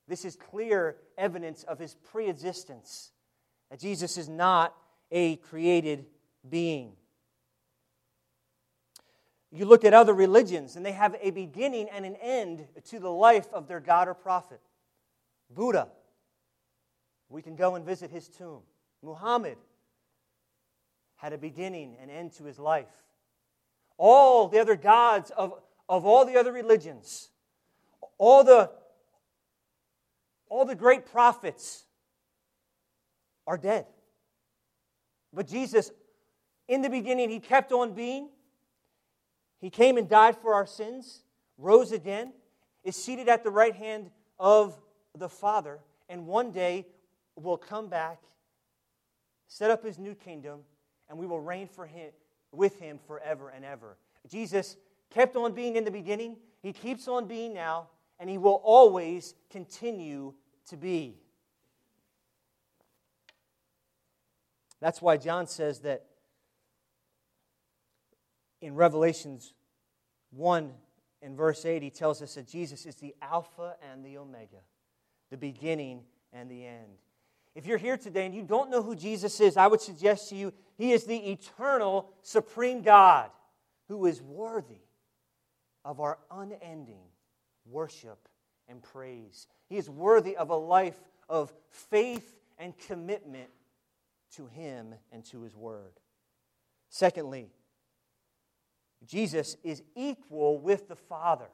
This 0.09 0.25
is 0.25 0.35
clear 0.35 0.97
evidence 1.17 1.63
of 1.63 1.79
his 1.79 1.95
pre 1.95 2.29
existence, 2.29 3.13
that 3.71 3.79
Jesus 3.79 4.17
is 4.17 4.29
not 4.29 4.75
a 5.13 5.37
created 5.37 6.05
being. 6.51 6.95
You 9.53 9.67
look 9.67 9.85
at 9.85 9.95
other 9.95 10.15
religions, 10.15 10.75
and 10.75 10.85
they 10.85 10.91
have 10.91 11.15
a 11.23 11.31
beginning 11.31 11.91
and 11.91 12.05
an 12.05 12.17
end 12.17 12.67
to 12.87 12.99
the 12.99 13.09
life 13.09 13.47
of 13.53 13.69
their 13.69 13.79
God 13.79 14.09
or 14.09 14.15
prophet. 14.15 14.61
Buddha, 15.49 15.87
we 17.29 17.41
can 17.41 17.55
go 17.55 17.77
and 17.77 17.85
visit 17.85 18.11
his 18.11 18.29
tomb. 18.29 18.63
Muhammad 19.01 19.59
had 21.19 21.33
a 21.33 21.39
beginning 21.39 21.97
and 22.01 22.11
end 22.11 22.33
to 22.33 22.45
his 22.45 22.59
life. 22.59 22.89
All 23.99 24.49
the 24.49 24.61
other 24.61 24.77
gods 24.77 25.31
of, 25.37 25.53
of 25.89 26.07
all 26.07 26.25
the 26.25 26.37
other 26.37 26.53
religions, 26.53 27.29
all 28.17 28.45
the, 28.45 28.71
all 30.49 30.65
the 30.65 30.75
great 30.75 31.07
prophets 31.07 31.85
are 33.47 33.59
dead. 33.59 33.87
But 35.33 35.49
Jesus, 35.49 35.91
in 36.69 36.83
the 36.83 36.89
beginning, 36.89 37.31
he 37.31 37.41
kept 37.41 37.73
on 37.73 37.93
being. 37.93 38.29
He 39.61 39.71
came 39.71 39.97
and 39.97 40.09
died 40.09 40.37
for 40.37 40.55
our 40.55 40.67
sins, 40.67 41.25
rose 41.59 41.91
again, 41.91 42.33
is 42.85 42.95
seated 42.95 43.29
at 43.29 43.43
the 43.43 43.51
right 43.51 43.75
hand 43.75 44.11
of 44.39 44.79
the 45.17 45.29
Father, 45.29 45.81
and 46.09 46.27
one 46.27 46.53
day 46.53 46.87
will 47.35 47.57
come 47.57 47.89
back, 47.89 48.21
set 49.49 49.71
up 49.71 49.85
his 49.85 49.99
new 49.99 50.15
kingdom, 50.15 50.61
and 51.09 51.19
we 51.19 51.27
will 51.27 51.41
reign 51.41 51.69
for 51.69 51.87
him, 51.87 52.11
with 52.53 52.79
him 52.79 52.99
forever 53.07 53.51
and 53.51 53.65
ever. 53.65 53.97
Jesus 54.29 54.77
kept 55.11 55.37
on 55.37 55.53
being 55.55 55.77
in 55.77 55.85
the 55.85 55.91
beginning, 55.91 56.37
he 56.63 56.73
keeps 56.73 57.09
on 57.09 57.27
being 57.27 57.55
now, 57.55 57.89
and 58.19 58.29
he 58.29 58.39
will 58.39 58.61
always 58.65 59.35
continue 59.51 60.35
to 60.69 60.77
be. 60.77 61.19
That's 64.81 65.03
why 65.03 65.17
John 65.17 65.47
says 65.47 65.81
that 65.81 66.05
in 68.61 68.75
Revelations 68.75 69.55
1 70.31 70.73
in 71.23 71.37
verse 71.37 71.65
8, 71.65 71.83
he 71.83 71.91
tells 71.91 72.23
us 72.23 72.35
that 72.35 72.47
Jesus 72.47 72.87
is 72.87 72.97
the 72.97 73.15
Alpha 73.23 73.77
and 73.91 74.05
the 74.05 74.19
Omega, 74.19 74.63
the 75.31 75.37
beginning 75.37 76.03
and 76.33 76.51
the 76.51 76.65
end. 76.65 76.99
If 77.55 77.67
you're 77.67 77.79
here 77.79 77.97
today 77.97 78.27
and 78.27 78.35
you 78.35 78.43
don't 78.43 78.71
know 78.71 78.83
who 78.83 78.95
Jesus 78.95 79.41
is, 79.41 79.57
I 79.57 79.67
would 79.67 79.81
suggest 79.81 80.29
to 80.29 80.37
you 80.37 80.53
he 80.79 80.93
is 80.93 81.05
the 81.05 81.17
eternal, 81.17 82.09
supreme 82.23 82.83
God 82.83 83.31
who 83.89 84.07
is 84.07 84.23
worthy 84.23 84.83
of 85.85 86.01
our 86.01 86.19
unending 86.31 87.03
worship 87.67 88.29
and 88.69 88.83
praise. 88.83 89.49
He 89.69 89.77
is 89.77 89.91
worthy 89.91 90.37
of 90.37 90.51
a 90.51 90.57
life 90.57 90.99
of 91.29 91.53
faith 91.71 92.37
and 92.59 92.79
commitment 92.79 93.51
to 94.37 94.47
Him 94.47 94.95
and 95.11 95.25
to 95.27 95.43
His 95.43 95.57
Word. 95.57 95.93
Secondly, 96.91 97.49
Jesus 99.05 99.57
is 99.65 99.83
equal 99.97 100.59
with 100.59 100.89
the 100.89 100.97
Father. 100.97 101.49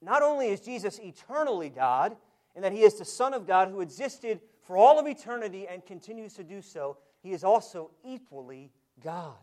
Not 0.00 0.22
only 0.22 0.48
is 0.48 0.60
Jesus 0.60 0.98
eternally 0.98 1.68
God, 1.68 2.16
in 2.54 2.62
that 2.62 2.72
He 2.72 2.82
is 2.82 2.98
the 2.98 3.04
Son 3.04 3.34
of 3.34 3.46
God 3.46 3.68
who 3.68 3.80
existed 3.80 4.40
for 4.68 4.76
all 4.76 4.98
of 4.98 5.06
eternity 5.06 5.66
and 5.66 5.84
continues 5.84 6.34
to 6.34 6.44
do 6.44 6.60
so, 6.60 6.98
He 7.22 7.32
is 7.32 7.42
also 7.42 7.90
equally 8.04 8.70
God. 9.02 9.38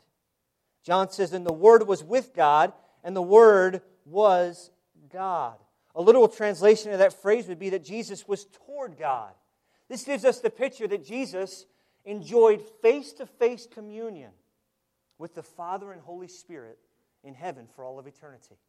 John 0.84 1.10
says, 1.10 1.34
And 1.34 1.44
the 1.44 1.51
Word 1.51 1.88
was 1.88 2.03
with 2.03 2.36
God, 2.36 2.72
and 3.03 3.15
the 3.15 3.24
Word 3.24 3.82
was 4.05 4.70
God. 5.12 5.58
A 5.96 6.01
literal 6.01 6.27
translation 6.27 6.91
of 6.91 7.00
that 7.00 7.24
phrase 7.24 7.48
would 7.48 7.58
be 7.58 7.72
that 7.72 7.84
Jesus 7.84 8.27
was 8.27 8.46
toward 8.67 9.00
God. 9.00 9.32
This 9.89 10.03
gives 10.03 10.25
us 10.25 10.41
the 10.41 10.51
picture 10.51 10.88
that 10.88 11.03
Jesus 11.03 11.65
enjoyed 12.05 12.62
face 12.84 13.12
to 13.13 13.25
face 13.25 13.65
communion 13.65 14.29
with 15.17 15.34
the 15.34 15.41
Father 15.41 15.91
and 15.91 16.01
Holy 16.01 16.27
Spirit 16.27 16.77
in 17.24 17.34
heaven 17.34 17.65
for 17.75 17.84
all 17.84 17.98
of 17.98 18.05
eternity. 18.05 18.60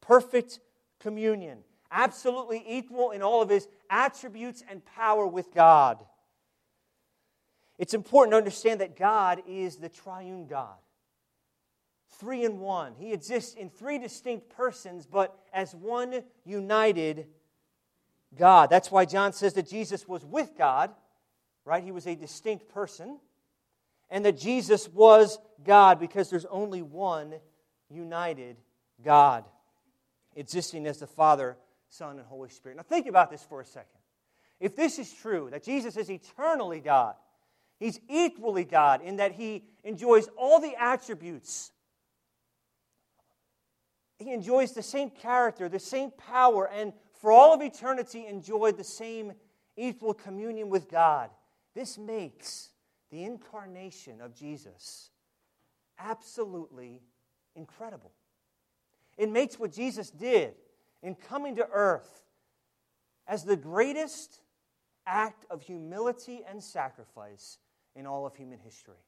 Perfect 0.00 0.58
communion, 0.98 1.58
absolutely 1.90 2.62
equal 2.66 3.10
in 3.10 3.22
all 3.22 3.42
of 3.42 3.48
his 3.48 3.68
attributes 3.90 4.62
and 4.68 4.84
power 4.84 5.26
with 5.26 5.54
God. 5.54 6.04
It's 7.78 7.94
important 7.94 8.32
to 8.32 8.38
understand 8.38 8.80
that 8.80 8.96
God 8.96 9.42
is 9.46 9.76
the 9.76 9.88
triune 9.88 10.46
God. 10.46 10.76
Three 12.18 12.44
in 12.44 12.58
one. 12.58 12.94
He 12.98 13.12
exists 13.12 13.54
in 13.54 13.70
three 13.70 13.98
distinct 13.98 14.50
persons, 14.50 15.06
but 15.06 15.38
as 15.52 15.74
one 15.74 16.22
united 16.44 17.26
God. 18.36 18.70
That's 18.70 18.90
why 18.90 19.04
John 19.04 19.32
says 19.32 19.54
that 19.54 19.68
Jesus 19.68 20.08
was 20.08 20.24
with 20.24 20.56
God 20.58 20.90
right? 21.68 21.84
He 21.84 21.92
was 21.92 22.06
a 22.06 22.16
distinct 22.16 22.68
person. 22.70 23.18
And 24.10 24.24
that 24.24 24.38
Jesus 24.38 24.88
was 24.88 25.38
God 25.62 26.00
because 26.00 26.30
there's 26.30 26.46
only 26.46 26.80
one 26.80 27.34
united 27.90 28.56
God 29.04 29.44
existing 30.34 30.86
as 30.86 30.98
the 30.98 31.06
Father, 31.06 31.58
Son, 31.88 32.18
and 32.18 32.26
Holy 32.26 32.48
Spirit. 32.50 32.76
Now, 32.76 32.82
think 32.82 33.06
about 33.06 33.30
this 33.30 33.42
for 33.42 33.60
a 33.60 33.64
second. 33.64 34.00
If 34.60 34.76
this 34.76 34.98
is 34.98 35.12
true, 35.12 35.48
that 35.50 35.62
Jesus 35.62 35.96
is 35.96 36.10
eternally 36.10 36.80
God, 36.80 37.14
He's 37.78 38.00
equally 38.08 38.64
God 38.64 39.02
in 39.02 39.16
that 39.16 39.32
He 39.32 39.64
enjoys 39.84 40.28
all 40.36 40.60
the 40.60 40.74
attributes. 40.78 41.70
He 44.18 44.32
enjoys 44.32 44.72
the 44.72 44.82
same 44.82 45.10
character, 45.10 45.68
the 45.68 45.78
same 45.78 46.10
power, 46.10 46.68
and 46.68 46.92
for 47.20 47.30
all 47.30 47.54
of 47.54 47.62
eternity 47.62 48.26
enjoyed 48.26 48.76
the 48.76 48.84
same 48.84 49.32
equal 49.76 50.12
communion 50.12 50.70
with 50.70 50.90
God. 50.90 51.30
This 51.74 51.96
makes 51.96 52.70
the 53.10 53.22
incarnation 53.22 54.20
of 54.20 54.34
Jesus 54.34 55.10
absolutely 56.00 57.00
incredible. 57.54 58.12
It 59.16 59.30
makes 59.30 59.58
what 59.58 59.72
Jesus 59.72 60.10
did 60.10 60.54
in 61.02 61.14
coming 61.14 61.56
to 61.56 61.68
earth 61.72 62.22
as 63.26 63.44
the 63.44 63.56
greatest 63.56 64.40
act 65.06 65.44
of 65.50 65.62
humility 65.62 66.42
and 66.48 66.62
sacrifice 66.62 67.58
in 67.94 68.06
all 68.06 68.26
of 68.26 68.34
human 68.36 68.58
history. 68.58 69.02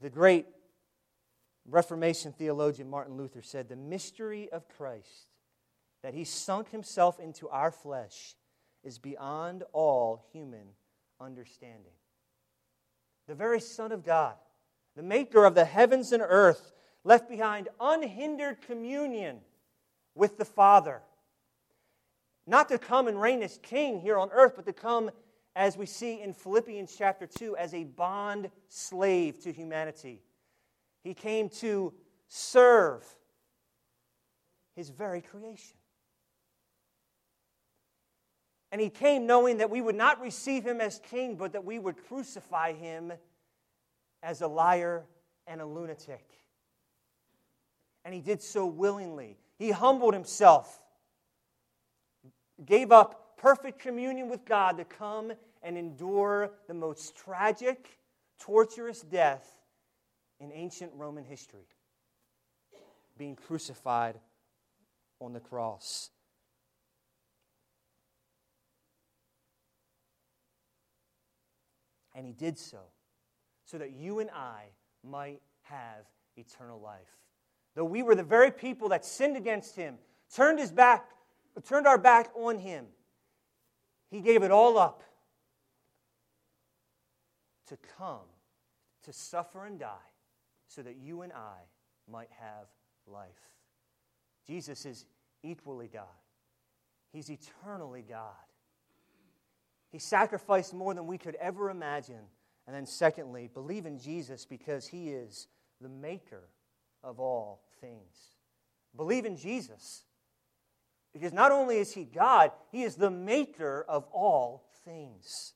The 0.00 0.10
great 0.10 0.46
Reformation 1.68 2.32
theologian 2.32 2.88
Martin 2.88 3.16
Luther 3.16 3.42
said, 3.42 3.68
The 3.68 3.76
mystery 3.76 4.48
of 4.50 4.68
Christ, 4.68 5.28
that 6.02 6.14
he 6.14 6.24
sunk 6.24 6.70
himself 6.70 7.18
into 7.18 7.48
our 7.48 7.70
flesh, 7.70 8.36
is 8.84 8.98
beyond 8.98 9.64
all 9.72 10.24
human 10.32 10.68
understanding. 11.20 11.92
The 13.26 13.34
very 13.34 13.60
Son 13.60 13.90
of 13.90 14.04
God, 14.04 14.34
the 14.94 15.02
maker 15.02 15.44
of 15.44 15.54
the 15.56 15.64
heavens 15.64 16.12
and 16.12 16.22
earth, 16.24 16.72
left 17.02 17.28
behind 17.28 17.68
unhindered 17.80 18.62
communion 18.62 19.40
with 20.16 20.38
the 20.38 20.44
Father. 20.44 21.02
Not 22.46 22.68
to 22.70 22.78
come 22.78 23.06
and 23.06 23.20
reign 23.20 23.42
as 23.42 23.58
king 23.62 24.00
here 24.00 24.18
on 24.18 24.30
earth, 24.32 24.54
but 24.56 24.66
to 24.66 24.72
come, 24.72 25.10
as 25.54 25.76
we 25.76 25.86
see 25.86 26.20
in 26.20 26.32
Philippians 26.32 26.94
chapter 26.96 27.26
2, 27.26 27.56
as 27.56 27.74
a 27.74 27.84
bond 27.84 28.50
slave 28.68 29.38
to 29.40 29.52
humanity. 29.52 30.22
He 31.04 31.14
came 31.14 31.48
to 31.60 31.92
serve 32.28 33.04
his 34.74 34.90
very 34.90 35.20
creation. 35.20 35.76
And 38.72 38.80
he 38.80 38.90
came 38.90 39.26
knowing 39.26 39.58
that 39.58 39.70
we 39.70 39.80
would 39.80 39.94
not 39.94 40.20
receive 40.20 40.64
him 40.64 40.80
as 40.80 41.00
king, 41.10 41.36
but 41.36 41.52
that 41.52 41.64
we 41.64 41.78
would 41.78 41.96
crucify 42.08 42.72
him 42.72 43.12
as 44.22 44.40
a 44.42 44.48
liar 44.48 45.04
and 45.46 45.60
a 45.60 45.66
lunatic. 45.66 46.28
And 48.04 48.12
he 48.12 48.20
did 48.20 48.42
so 48.42 48.66
willingly. 48.66 49.38
He 49.58 49.70
humbled 49.70 50.14
himself, 50.14 50.80
gave 52.64 52.92
up 52.92 53.38
perfect 53.38 53.78
communion 53.78 54.28
with 54.28 54.44
God 54.44 54.76
to 54.78 54.84
come 54.84 55.32
and 55.62 55.78
endure 55.78 56.50
the 56.68 56.74
most 56.74 57.16
tragic, 57.16 57.98
torturous 58.38 59.00
death 59.00 59.58
in 60.40 60.52
ancient 60.52 60.92
Roman 60.94 61.24
history 61.24 61.66
being 63.16 63.34
crucified 63.34 64.20
on 65.20 65.32
the 65.32 65.40
cross. 65.40 66.10
And 72.14 72.26
he 72.26 72.32
did 72.32 72.58
so 72.58 72.80
so 73.64 73.78
that 73.78 73.92
you 73.92 74.20
and 74.20 74.30
I 74.30 74.64
might 75.04 75.42
have 75.62 76.06
eternal 76.36 76.80
life. 76.80 77.25
Though 77.76 77.84
we 77.84 78.02
were 78.02 78.16
the 78.16 78.24
very 78.24 78.50
people 78.50 78.88
that 78.88 79.04
sinned 79.04 79.36
against 79.36 79.76
him, 79.76 79.98
turned 80.34 80.58
his 80.58 80.72
back, 80.72 81.08
turned 81.64 81.86
our 81.86 81.98
back 81.98 82.30
on 82.34 82.58
him, 82.58 82.86
he 84.10 84.20
gave 84.20 84.42
it 84.42 84.50
all 84.50 84.78
up 84.78 85.02
to 87.68 87.76
come, 87.98 88.26
to 89.04 89.12
suffer 89.12 89.66
and 89.66 89.78
die, 89.78 90.08
so 90.66 90.82
that 90.82 90.96
you 90.96 91.22
and 91.22 91.32
I 91.32 91.58
might 92.10 92.30
have 92.40 92.66
life. 93.06 93.28
Jesus 94.46 94.86
is 94.86 95.04
equally 95.42 95.88
God. 95.92 96.04
He's 97.12 97.30
eternally 97.30 98.04
God. 98.08 98.32
He 99.92 99.98
sacrificed 99.98 100.72
more 100.72 100.94
than 100.94 101.06
we 101.06 101.18
could 101.18 101.34
ever 101.36 101.70
imagine 101.70 102.24
And 102.66 102.74
then, 102.74 102.86
secondly, 102.86 103.48
believe 103.52 103.86
in 103.86 103.98
Jesus 103.98 104.44
because 104.44 104.86
he 104.86 105.10
is 105.10 105.46
the 105.80 105.88
maker 105.88 106.48
of 107.04 107.20
all 107.20 107.62
things. 107.80 108.14
Believe 108.96 109.24
in 109.24 109.36
Jesus 109.36 110.04
because 111.16 111.32
not 111.32 111.50
only 111.50 111.78
is 111.78 111.94
he 111.94 112.04
God, 112.04 112.50
he 112.70 112.82
is 112.82 112.96
the 112.96 113.10
maker 113.10 113.86
of 113.88 114.04
all 114.12 114.68
things. 114.84 115.54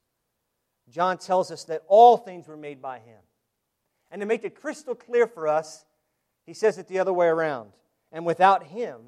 John 0.89 1.19
tells 1.19 1.51
us 1.51 1.65
that 1.65 1.83
all 1.87 2.17
things 2.17 2.49
were 2.49 2.57
made 2.57 2.81
by 2.81 2.99
him. 2.99 3.19
And 4.11 4.21
to 4.21 4.27
make 4.27 4.43
it 4.43 4.59
crystal 4.59 4.95
clear 4.95 5.27
for 5.27 5.47
us, 5.47 5.85
he 6.47 6.55
says 6.55 6.79
it 6.79 6.89
the 6.89 6.99
other 6.99 7.13
way 7.13 7.27
around. 7.27 7.73
And 8.11 8.25
without 8.25 8.65
him 8.65 9.01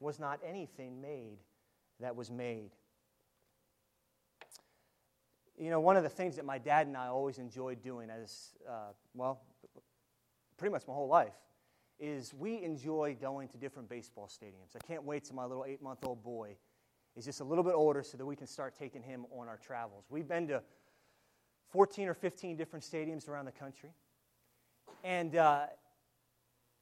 was 0.00 0.18
not 0.18 0.40
anything 0.44 1.00
made 1.00 1.38
that 2.00 2.16
was 2.16 2.28
made. 2.28 2.70
You 5.56 5.70
know, 5.70 5.78
one 5.78 5.96
of 5.96 6.02
the 6.02 6.08
things 6.08 6.34
that 6.36 6.44
my 6.44 6.58
dad 6.58 6.88
and 6.88 6.96
I 6.96 7.06
always 7.06 7.38
enjoyed 7.38 7.82
doing 7.82 8.10
as, 8.10 8.50
uh, 8.68 8.90
well, 9.14 9.40
pretty 10.58 10.72
much 10.72 10.82
my 10.88 10.94
whole 10.94 11.06
life, 11.06 11.34
is 11.98 12.34
we 12.34 12.62
enjoy 12.62 13.16
going 13.20 13.48
to 13.48 13.56
different 13.56 13.88
baseball 13.88 14.28
stadiums. 14.28 14.76
I 14.76 14.86
can't 14.86 15.04
wait 15.04 15.24
till 15.24 15.36
my 15.36 15.44
little 15.44 15.64
eight 15.64 15.82
month 15.82 16.00
old 16.04 16.22
boy 16.22 16.56
is 17.16 17.24
just 17.24 17.40
a 17.40 17.44
little 17.44 17.64
bit 17.64 17.74
older 17.74 18.02
so 18.02 18.16
that 18.16 18.26
we 18.26 18.36
can 18.36 18.46
start 18.46 18.74
taking 18.76 19.02
him 19.02 19.26
on 19.30 19.48
our 19.48 19.56
travels. 19.56 20.04
We've 20.10 20.26
been 20.26 20.48
to 20.48 20.62
14 21.70 22.08
or 22.08 22.14
15 22.14 22.56
different 22.56 22.84
stadiums 22.84 23.28
around 23.28 23.46
the 23.46 23.52
country. 23.52 23.90
And 25.02 25.36
uh, 25.36 25.66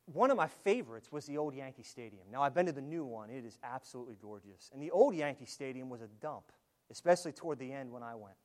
one 0.06 0.30
of 0.30 0.36
my 0.36 0.48
favorites 0.48 1.12
was 1.12 1.26
the 1.26 1.38
old 1.38 1.54
Yankee 1.54 1.82
Stadium. 1.82 2.24
Now, 2.30 2.42
I've 2.42 2.54
been 2.54 2.66
to 2.66 2.72
the 2.72 2.80
new 2.82 3.04
one, 3.04 3.30
it 3.30 3.44
is 3.44 3.58
absolutely 3.62 4.16
gorgeous. 4.20 4.70
And 4.72 4.82
the 4.82 4.90
old 4.90 5.14
Yankee 5.14 5.46
Stadium 5.46 5.88
was 5.88 6.00
a 6.00 6.08
dump, 6.20 6.44
especially 6.90 7.32
toward 7.32 7.58
the 7.58 7.72
end 7.72 7.90
when 7.90 8.02
I 8.02 8.14
went. 8.14 8.36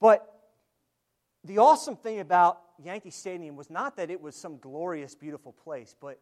But 0.00 0.41
the 1.44 1.58
awesome 1.58 1.96
thing 1.96 2.20
about 2.20 2.60
Yankee 2.82 3.10
Stadium 3.10 3.56
was 3.56 3.70
not 3.70 3.96
that 3.96 4.10
it 4.10 4.20
was 4.20 4.36
some 4.36 4.58
glorious, 4.58 5.14
beautiful 5.14 5.52
place, 5.52 5.94
but 6.00 6.20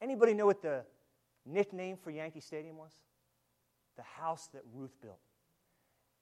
anybody 0.00 0.34
know 0.34 0.46
what 0.46 0.62
the 0.62 0.84
nickname 1.44 1.96
for 1.96 2.10
Yankee 2.10 2.40
Stadium 2.40 2.76
was? 2.76 2.92
The 3.96 4.02
house 4.02 4.48
that 4.52 4.62
Ruth 4.72 4.94
built. 5.00 5.18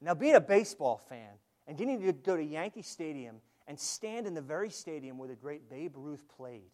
Now, 0.01 0.15
being 0.15 0.35
a 0.35 0.41
baseball 0.41 0.97
fan 0.97 1.33
and 1.67 1.77
getting 1.77 2.01
to 2.01 2.13
go 2.13 2.37
to 2.37 2.43
Yankee 2.43 2.83
Stadium 2.83 3.37
and 3.67 3.79
stand 3.79 4.27
in 4.27 4.35
the 4.35 4.41
very 4.41 4.71
stadium 4.71 5.19
where 5.19 5.29
the 5.29 5.35
great 5.35 5.69
Babe 5.69 5.93
Ruth 5.95 6.25
played 6.37 6.71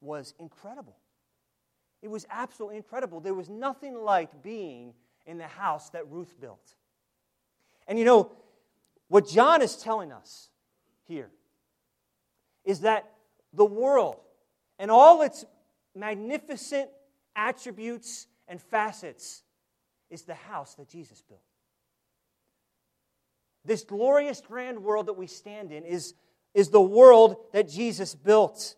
was 0.00 0.34
incredible. 0.38 0.96
It 2.00 2.08
was 2.08 2.26
absolutely 2.30 2.78
incredible. 2.78 3.20
There 3.20 3.34
was 3.34 3.48
nothing 3.48 3.94
like 3.94 4.42
being 4.42 4.94
in 5.26 5.38
the 5.38 5.46
house 5.46 5.90
that 5.90 6.08
Ruth 6.10 6.34
built. 6.40 6.74
And 7.86 7.98
you 7.98 8.04
know, 8.04 8.32
what 9.12 9.28
John 9.28 9.60
is 9.60 9.76
telling 9.76 10.10
us 10.10 10.48
here 11.04 11.28
is 12.64 12.80
that 12.80 13.12
the 13.52 13.62
world 13.62 14.16
and 14.78 14.90
all 14.90 15.20
its 15.20 15.44
magnificent 15.94 16.88
attributes 17.36 18.26
and 18.48 18.58
facets 18.58 19.42
is 20.08 20.22
the 20.22 20.32
house 20.32 20.76
that 20.76 20.88
Jesus 20.88 21.22
built. 21.28 21.42
This 23.66 23.84
glorious, 23.84 24.40
grand 24.40 24.82
world 24.82 25.04
that 25.08 25.18
we 25.18 25.26
stand 25.26 25.72
in 25.72 25.84
is, 25.84 26.14
is 26.54 26.70
the 26.70 26.80
world 26.80 27.36
that 27.52 27.68
Jesus 27.68 28.14
built. 28.14 28.76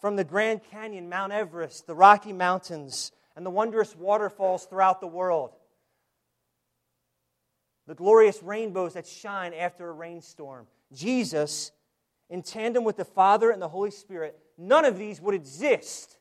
From 0.00 0.16
the 0.16 0.24
Grand 0.24 0.62
Canyon, 0.70 1.10
Mount 1.10 1.34
Everest, 1.34 1.86
the 1.86 1.94
Rocky 1.94 2.32
Mountains, 2.32 3.12
and 3.36 3.44
the 3.44 3.50
wondrous 3.50 3.94
waterfalls 3.94 4.64
throughout 4.64 5.02
the 5.02 5.06
world 5.06 5.50
the 7.86 7.94
glorious 7.94 8.42
rainbows 8.42 8.94
that 8.94 9.06
shine 9.06 9.54
after 9.54 9.88
a 9.88 9.92
rainstorm. 9.92 10.66
Jesus, 10.92 11.72
in 12.28 12.42
tandem 12.42 12.84
with 12.84 12.96
the 12.96 13.04
Father 13.04 13.50
and 13.50 13.62
the 13.62 13.68
Holy 13.68 13.90
Spirit, 13.90 14.38
none 14.58 14.84
of 14.84 14.98
these 14.98 15.20
would 15.20 15.34
exist 15.34 16.18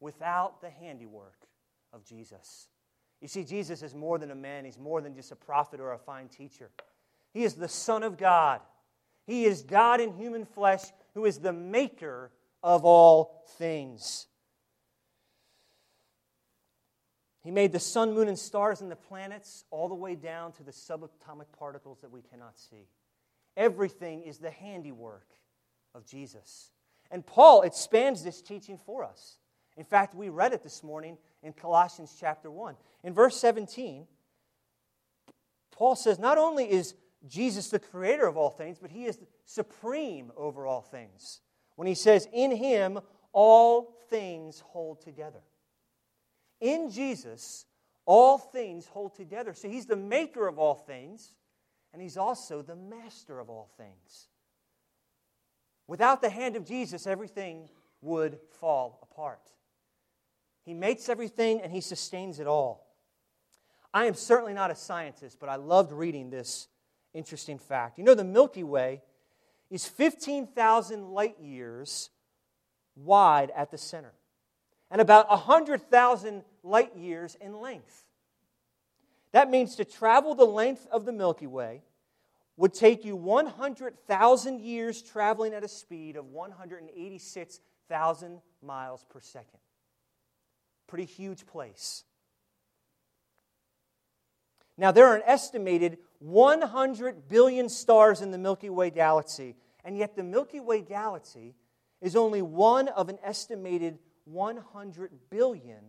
without 0.00 0.60
the 0.60 0.70
handiwork 0.70 1.46
of 1.92 2.04
Jesus. 2.04 2.68
You 3.20 3.28
see, 3.28 3.44
Jesus 3.44 3.82
is 3.82 3.94
more 3.94 4.18
than 4.18 4.30
a 4.30 4.36
man, 4.36 4.64
he's 4.64 4.78
more 4.78 5.00
than 5.00 5.14
just 5.14 5.32
a 5.32 5.36
prophet 5.36 5.80
or 5.80 5.92
a 5.92 5.98
fine 5.98 6.28
teacher. 6.28 6.70
He 7.34 7.42
is 7.42 7.54
the 7.54 7.68
Son 7.68 8.02
of 8.02 8.16
God. 8.16 8.60
He 9.26 9.44
is 9.44 9.62
God 9.62 10.00
in 10.00 10.12
human 10.12 10.44
flesh 10.44 10.82
who 11.14 11.24
is 11.24 11.38
the 11.38 11.52
maker 11.52 12.30
of 12.62 12.84
all 12.84 13.44
things. 13.58 14.26
He 17.48 17.52
made 17.52 17.72
the 17.72 17.80
sun, 17.80 18.12
moon, 18.12 18.28
and 18.28 18.38
stars 18.38 18.82
and 18.82 18.90
the 18.90 18.96
planets 18.96 19.64
all 19.70 19.88
the 19.88 19.94
way 19.94 20.14
down 20.14 20.52
to 20.52 20.62
the 20.62 20.70
subatomic 20.70 21.46
particles 21.58 22.02
that 22.02 22.10
we 22.10 22.20
cannot 22.20 22.58
see. 22.58 22.90
Everything 23.56 24.20
is 24.20 24.36
the 24.36 24.50
handiwork 24.50 25.26
of 25.94 26.04
Jesus. 26.04 26.72
And 27.10 27.24
Paul 27.24 27.62
expands 27.62 28.22
this 28.22 28.42
teaching 28.42 28.76
for 28.76 29.02
us. 29.02 29.38
In 29.78 29.84
fact, 29.84 30.14
we 30.14 30.28
read 30.28 30.52
it 30.52 30.62
this 30.62 30.82
morning 30.82 31.16
in 31.42 31.54
Colossians 31.54 32.14
chapter 32.20 32.50
1. 32.50 32.74
In 33.02 33.14
verse 33.14 33.38
17, 33.38 34.06
Paul 35.70 35.96
says, 35.96 36.18
Not 36.18 36.36
only 36.36 36.70
is 36.70 36.96
Jesus 37.26 37.70
the 37.70 37.78
creator 37.78 38.26
of 38.26 38.36
all 38.36 38.50
things, 38.50 38.76
but 38.78 38.90
he 38.90 39.06
is 39.06 39.18
supreme 39.46 40.32
over 40.36 40.66
all 40.66 40.82
things. 40.82 41.40
When 41.76 41.88
he 41.88 41.94
says, 41.94 42.28
In 42.30 42.54
him 42.54 42.98
all 43.32 43.96
things 44.10 44.60
hold 44.60 45.00
together. 45.00 45.40
In 46.60 46.90
Jesus, 46.90 47.66
all 48.04 48.38
things 48.38 48.86
hold 48.86 49.14
together. 49.14 49.54
So 49.54 49.68
he's 49.68 49.86
the 49.86 49.96
maker 49.96 50.48
of 50.48 50.58
all 50.58 50.74
things, 50.74 51.34
and 51.92 52.00
he's 52.00 52.16
also 52.16 52.62
the 52.62 52.76
master 52.76 53.38
of 53.38 53.50
all 53.50 53.68
things. 53.76 54.28
Without 55.86 56.20
the 56.20 56.30
hand 56.30 56.56
of 56.56 56.66
Jesus, 56.66 57.06
everything 57.06 57.68
would 58.02 58.38
fall 58.60 58.98
apart. 59.02 59.40
He 60.64 60.74
makes 60.74 61.08
everything 61.08 61.62
and 61.62 61.72
he 61.72 61.80
sustains 61.80 62.40
it 62.40 62.46
all. 62.46 62.86
I 63.92 64.04
am 64.04 64.14
certainly 64.14 64.52
not 64.52 64.70
a 64.70 64.74
scientist, 64.74 65.38
but 65.40 65.48
I 65.48 65.56
loved 65.56 65.92
reading 65.92 66.28
this 66.28 66.68
interesting 67.14 67.58
fact. 67.58 67.98
You 67.98 68.04
know, 68.04 68.14
the 68.14 68.22
Milky 68.22 68.62
Way 68.62 69.00
is 69.70 69.86
15,000 69.86 71.08
light 71.08 71.40
years 71.40 72.10
wide 72.94 73.50
at 73.56 73.70
the 73.70 73.78
center 73.78 74.12
and 74.90 75.00
about 75.00 75.28
100,000 75.28 76.42
light 76.62 76.96
years 76.96 77.36
in 77.40 77.60
length. 77.60 78.04
That 79.32 79.50
means 79.50 79.74
to 79.76 79.84
travel 79.84 80.34
the 80.34 80.46
length 80.46 80.86
of 80.90 81.04
the 81.04 81.12
Milky 81.12 81.46
Way 81.46 81.82
would 82.56 82.72
take 82.74 83.04
you 83.04 83.14
100,000 83.14 84.60
years 84.60 85.02
traveling 85.02 85.54
at 85.54 85.62
a 85.62 85.68
speed 85.68 86.16
of 86.16 86.30
186,000 86.30 88.40
miles 88.62 89.04
per 89.08 89.20
second. 89.20 89.60
Pretty 90.88 91.04
huge 91.04 91.46
place. 91.46 92.02
Now, 94.76 94.90
there 94.90 95.06
are 95.06 95.16
an 95.16 95.22
estimated 95.26 95.98
100 96.20 97.28
billion 97.28 97.68
stars 97.68 98.20
in 98.20 98.30
the 98.30 98.38
Milky 98.38 98.70
Way 98.70 98.90
galaxy, 98.90 99.56
and 99.84 99.96
yet 99.96 100.16
the 100.16 100.24
Milky 100.24 100.60
Way 100.60 100.80
galaxy 100.80 101.54
is 102.00 102.16
only 102.16 102.42
one 102.42 102.88
of 102.88 103.08
an 103.08 103.18
estimated 103.22 103.98
100 104.32 105.10
billion 105.30 105.82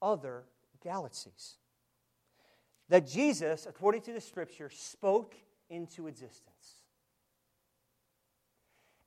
other 0.00 0.44
galaxies. 0.82 1.56
That 2.88 3.06
Jesus, 3.06 3.66
according 3.66 4.02
to 4.02 4.12
the 4.12 4.20
scripture, 4.20 4.70
spoke 4.70 5.34
into 5.68 6.06
existence. 6.06 6.82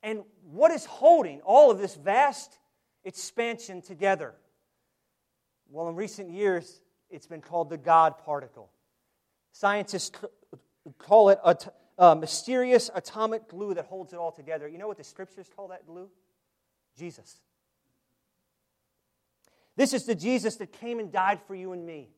And 0.02 0.22
what 0.44 0.70
is 0.70 0.84
holding 0.84 1.40
all 1.42 1.70
of 1.70 1.78
this 1.78 1.94
vast 1.94 2.58
expansion 3.04 3.82
together? 3.82 4.34
Well, 5.70 5.88
in 5.88 5.96
recent 5.96 6.30
years, 6.30 6.80
it's 7.10 7.26
been 7.26 7.40
called 7.40 7.70
the 7.70 7.78
God 7.78 8.18
particle. 8.18 8.70
Scientists 9.52 10.10
call 10.98 11.28
it 11.30 11.38
a, 11.44 11.56
a 11.98 12.16
mysterious 12.16 12.90
atomic 12.94 13.48
glue 13.48 13.74
that 13.74 13.86
holds 13.86 14.12
it 14.12 14.16
all 14.16 14.32
together. 14.32 14.66
You 14.66 14.78
know 14.78 14.88
what 14.88 14.98
the 14.98 15.04
scriptures 15.04 15.48
call 15.54 15.68
that 15.68 15.86
glue? 15.86 16.08
Jesus. 16.96 17.40
This 19.76 19.92
is 19.92 20.04
the 20.04 20.14
Jesus 20.14 20.56
that 20.56 20.72
came 20.72 20.98
and 20.98 21.10
died 21.10 21.40
for 21.46 21.54
you 21.54 21.72
and 21.72 21.84
me. 21.84 22.10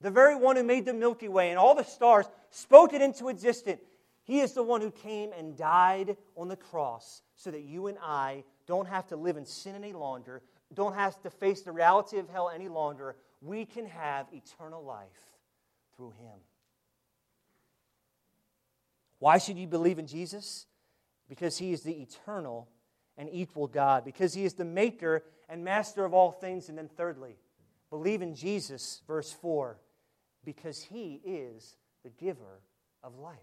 The 0.00 0.10
very 0.10 0.36
one 0.36 0.56
who 0.56 0.62
made 0.62 0.84
the 0.84 0.94
Milky 0.94 1.28
Way 1.28 1.50
and 1.50 1.58
all 1.58 1.74
the 1.74 1.84
stars, 1.84 2.26
spoke 2.50 2.92
it 2.92 3.02
into 3.02 3.28
existence. 3.28 3.80
He 4.24 4.40
is 4.40 4.52
the 4.52 4.62
one 4.62 4.80
who 4.80 4.90
came 4.90 5.32
and 5.32 5.56
died 5.56 6.16
on 6.36 6.48
the 6.48 6.56
cross 6.56 7.22
so 7.36 7.50
that 7.50 7.62
you 7.62 7.86
and 7.86 7.98
I 8.02 8.44
don't 8.66 8.86
have 8.86 9.06
to 9.08 9.16
live 9.16 9.36
in 9.36 9.46
sin 9.46 9.74
any 9.74 9.94
longer, 9.94 10.42
don't 10.74 10.94
have 10.94 11.20
to 11.22 11.30
face 11.30 11.62
the 11.62 11.72
reality 11.72 12.18
of 12.18 12.28
hell 12.28 12.50
any 12.54 12.68
longer. 12.68 13.16
We 13.40 13.64
can 13.64 13.86
have 13.86 14.26
eternal 14.32 14.84
life 14.84 15.06
through 15.96 16.10
him. 16.10 16.38
Why 19.18 19.38
should 19.38 19.58
you 19.58 19.66
believe 19.66 19.98
in 19.98 20.06
Jesus? 20.06 20.66
Because 21.28 21.56
he 21.58 21.72
is 21.72 21.82
the 21.82 21.92
eternal 21.92 22.68
and 23.16 23.28
equal 23.32 23.66
God, 23.66 24.04
because 24.04 24.34
he 24.34 24.44
is 24.44 24.54
the 24.54 24.64
maker 24.64 25.24
and 25.48 25.64
master 25.64 26.04
of 26.04 26.14
all 26.14 26.30
things. 26.30 26.68
And 26.68 26.76
then, 26.76 26.88
thirdly, 26.88 27.36
believe 27.90 28.22
in 28.22 28.34
Jesus, 28.34 29.02
verse 29.06 29.32
4, 29.32 29.78
because 30.44 30.82
he 30.82 31.20
is 31.24 31.76
the 32.04 32.10
giver 32.10 32.60
of 33.02 33.18
life. 33.18 33.36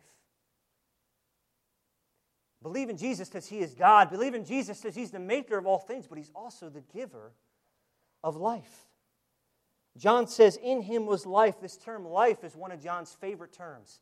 Believe 2.61 2.89
in 2.89 2.97
Jesus 2.97 3.29
because 3.29 3.47
he 3.47 3.59
is 3.59 3.75
God. 3.75 4.09
Believe 4.09 4.33
in 4.33 4.43
Jesus 4.43 4.81
because 4.81 4.95
he's 4.95 5.11
the 5.11 5.19
maker 5.19 5.57
of 5.57 5.67
all 5.67 5.77
things, 5.77 6.07
but 6.07 6.17
he's 6.17 6.31
also 6.33 6.67
the 6.67 6.81
giver 6.81 7.31
of 8.23 8.37
life. 8.37 8.87
John 9.97 10.27
says, 10.27 10.57
In 10.57 10.81
him 10.81 11.05
was 11.05 11.25
life. 11.25 11.61
This 11.61 11.77
term 11.77 12.05
life 12.05 12.43
is 12.43 12.55
one 12.55 12.71
of 12.71 12.83
John's 12.83 13.13
favorite 13.13 13.53
terms. 13.53 13.99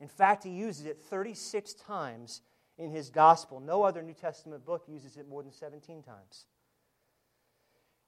In 0.00 0.08
fact, 0.08 0.44
he 0.44 0.50
uses 0.50 0.86
it 0.86 1.00
36 1.02 1.74
times 1.74 2.42
in 2.78 2.90
his 2.90 3.10
gospel. 3.10 3.60
No 3.60 3.82
other 3.82 4.02
New 4.02 4.14
Testament 4.14 4.64
book 4.64 4.84
uses 4.86 5.16
it 5.16 5.28
more 5.28 5.42
than 5.42 5.52
17 5.52 6.02
times. 6.02 6.46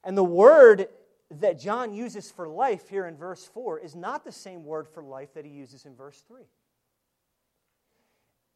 And 0.07 0.17
the 0.17 0.25
word 0.25 0.89
that 1.33 1.59
John 1.59 1.93
uses 1.93 2.31
for 2.31 2.47
life 2.47 2.89
here 2.89 3.07
in 3.07 3.17
verse 3.17 3.45
4 3.53 3.81
is 3.81 3.97
not 3.97 4.25
the 4.25 4.31
same 4.31 4.65
word 4.65 4.87
for 4.87 5.03
life 5.03 5.35
that 5.35 5.45
he 5.45 5.51
uses 5.51 5.85
in 5.85 5.97
verse 5.97 6.23
3. 6.29 6.43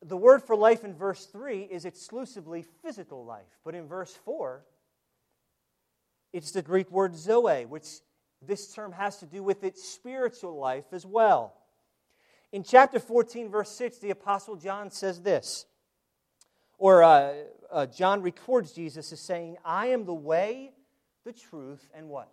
The 0.07 0.17
word 0.17 0.45
for 0.45 0.55
life 0.55 0.85
in 0.85 0.95
verse 0.95 1.27
3 1.27 1.63
is 1.63 1.85
exclusively 1.85 2.65
physical 2.83 3.25
life, 3.25 3.59
but 3.65 3.75
in 3.75 3.89
verse 3.89 4.17
4, 4.25 4.65
it's 6.33 6.53
the 6.53 6.63
Greek 6.63 6.89
word 6.93 7.17
zoe, 7.17 7.67
which 7.67 7.87
this 8.41 8.73
term 8.73 8.93
has 8.93 9.19
to 9.19 9.27
do 9.27 9.43
with 9.43 9.65
its 9.65 9.87
spiritual 9.87 10.57
life 10.57 10.93
as 10.93 11.05
well. 11.05 11.55
In 12.53 12.63
chapter 12.63 13.01
14, 13.01 13.51
verse 13.51 13.71
6, 13.71 13.99
the 13.99 14.11
Apostle 14.11 14.55
John 14.55 14.93
says 14.93 15.21
this, 15.21 15.67
or 16.79 17.03
uh, 17.03 17.33
uh, 17.73 17.87
John 17.87 18.23
records 18.23 18.73
Jesus 18.73 19.13
as 19.13 19.21
saying, 19.21 19.57
I 19.65 19.89
am 19.89 20.05
the 20.05 20.15
way, 20.15 20.71
the 21.25 21.33
truth, 21.33 21.89
and 21.95 22.09
what? 22.09 22.31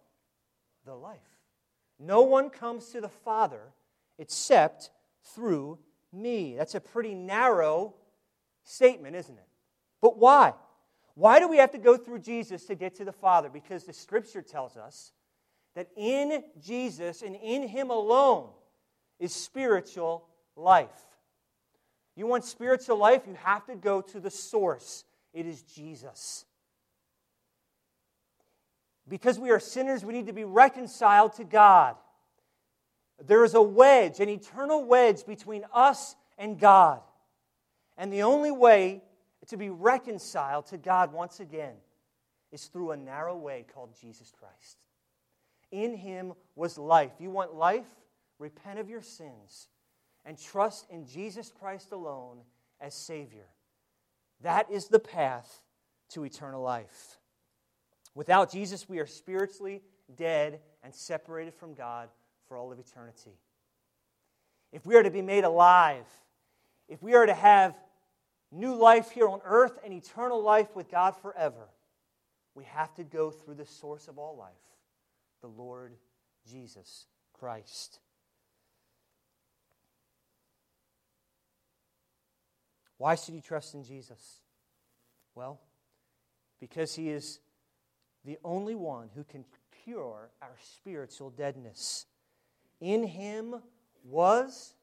The 0.86 0.96
life. 0.96 1.18
No 2.00 2.22
one 2.22 2.50
comes 2.50 2.90
to 2.90 3.02
the 3.02 3.10
Father 3.10 3.62
except 4.20 4.92
through 5.36 5.80
me. 6.14 6.56
That's 6.56 6.76
a 6.76 6.80
pretty 6.80 7.14
narrow 7.14 7.96
statement, 8.64 9.16
isn't 9.16 9.38
it? 9.38 9.48
But 10.02 10.18
why? 10.18 10.54
Why 11.16 11.40
do 11.40 11.48
we 11.48 11.58
have 11.58 11.72
to 11.72 11.78
go 11.78 11.98
through 11.98 12.20
Jesus 12.20 12.66
to 12.66 12.76
get 12.76 12.96
to 12.96 13.06
the 13.06 13.12
Father? 13.12 13.50
Because 13.50 13.84
the 13.84 13.94
Scripture 13.94 14.42
tells 14.42 14.78
us 14.78 15.12
that 15.76 15.88
in 15.96 16.44
Jesus 16.62 17.22
and 17.24 17.36
in 17.36 17.68
Him 17.68 17.90
alone 17.90 18.50
is 19.20 19.34
spiritual 19.34 20.28
life. 20.56 20.90
You 22.16 22.28
want 22.28 22.46
spiritual 22.46 22.98
life, 22.98 23.24
you 23.28 23.36
have 23.44 23.66
to 23.68 23.76
go 23.76 24.02
to 24.02 24.20
the 24.20 24.32
source. 24.32 25.04
It 25.34 25.46
is 25.46 25.62
Jesus. 25.62 26.46
Because 29.08 29.40
we 29.40 29.52
are 29.52 29.60
sinners, 29.60 30.04
we 30.04 30.14
need 30.14 30.28
to 30.28 30.34
be 30.34 30.44
reconciled 30.44 31.34
to 31.34 31.44
God. 31.44 31.96
There 33.26 33.44
is 33.44 33.56
a 33.56 33.62
wedge, 33.62 34.20
an 34.20 34.30
eternal 34.30 34.84
wedge 34.84 35.26
between 35.26 35.64
us 35.74 36.16
and 36.38 36.60
God. 36.60 37.02
And 37.98 38.12
the 38.12 38.24
only 38.24 38.52
way 38.52 39.02
to 39.48 39.58
be 39.58 39.70
reconciled 39.70 40.68
to 40.68 40.78
God 40.78 41.14
once 41.14 41.40
again 41.40 41.76
is 42.52 42.66
through 42.66 42.92
a 42.92 42.98
narrow 42.98 43.36
way 43.36 43.66
called 43.74 43.96
Jesus 44.00 44.32
Christ. 44.38 44.78
In 45.72 45.96
him 45.96 46.34
was 46.56 46.78
life. 46.78 47.12
You 47.20 47.30
want 47.30 47.56
life? 47.56 47.88
Repent 48.40 48.80
of 48.80 48.90
your 48.90 49.02
sins 49.02 49.70
and 50.26 50.38
trust 50.38 50.86
in 50.90 51.08
Jesus 51.08 51.52
Christ 51.58 51.92
alone 51.92 52.40
as 52.80 52.94
Savior. 52.94 53.48
That 54.42 54.70
is 54.70 54.88
the 54.88 55.00
path 55.00 55.64
to 56.10 56.24
eternal 56.24 56.62
life. 56.62 57.18
Without 58.18 58.52
Jesus, 58.52 58.90
we 58.90 58.98
are 58.98 59.06
spiritually 59.06 59.84
dead 60.16 60.60
and 60.82 60.92
separated 60.92 61.54
from 61.54 61.76
God 61.76 62.10
for 62.48 62.58
all 62.58 62.72
of 62.72 62.80
eternity. 62.80 63.38
If 64.72 64.88
we 64.88 64.96
are 64.96 65.04
to 65.04 65.12
be 65.12 65.22
made 65.22 65.44
alive, 65.44 66.08
if 66.90 67.04
we 67.04 67.14
are 67.14 67.28
to 67.28 67.34
have 67.36 67.76
new 68.52 68.74
life 68.74 69.12
here 69.12 69.28
on 69.28 69.40
earth 69.46 69.78
and 69.84 69.94
eternal 69.94 70.42
life 70.42 70.76
with 70.76 70.90
God 70.90 71.16
forever, 71.22 71.70
we 72.56 72.64
have 72.64 72.92
to 72.96 73.04
go 73.04 73.30
through 73.30 73.54
the 73.54 73.68
source 73.68 74.08
of 74.08 74.18
all 74.18 74.36
life 74.36 74.56
the 75.42 75.48
Lord 75.48 75.94
Jesus 76.50 77.06
Christ. 77.34 78.00
Why 82.98 83.14
should 83.14 83.36
you 83.36 83.42
trust 83.42 83.76
in 83.76 83.84
Jesus? 83.84 84.40
Well, 85.36 85.60
because 86.60 86.96
he 86.96 87.10
is 87.10 87.42
the 88.28 88.38
only 88.44 88.76
one 88.76 89.10
who 89.16 89.24
can 89.24 89.46
cure 89.84 90.30
our 90.42 90.56
spiritual 90.62 91.30
deadness. 91.30 92.06
In 92.82 93.08
him 93.08 93.56
was, 94.04 94.74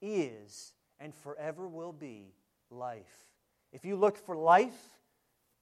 is, 0.00 0.72
and 0.98 1.14
forever 1.14 1.68
will 1.68 1.92
be 1.92 2.32
life. 2.70 3.04
If 3.70 3.84
you 3.84 3.96
look 3.96 4.16
for 4.16 4.34
life, 4.34 4.72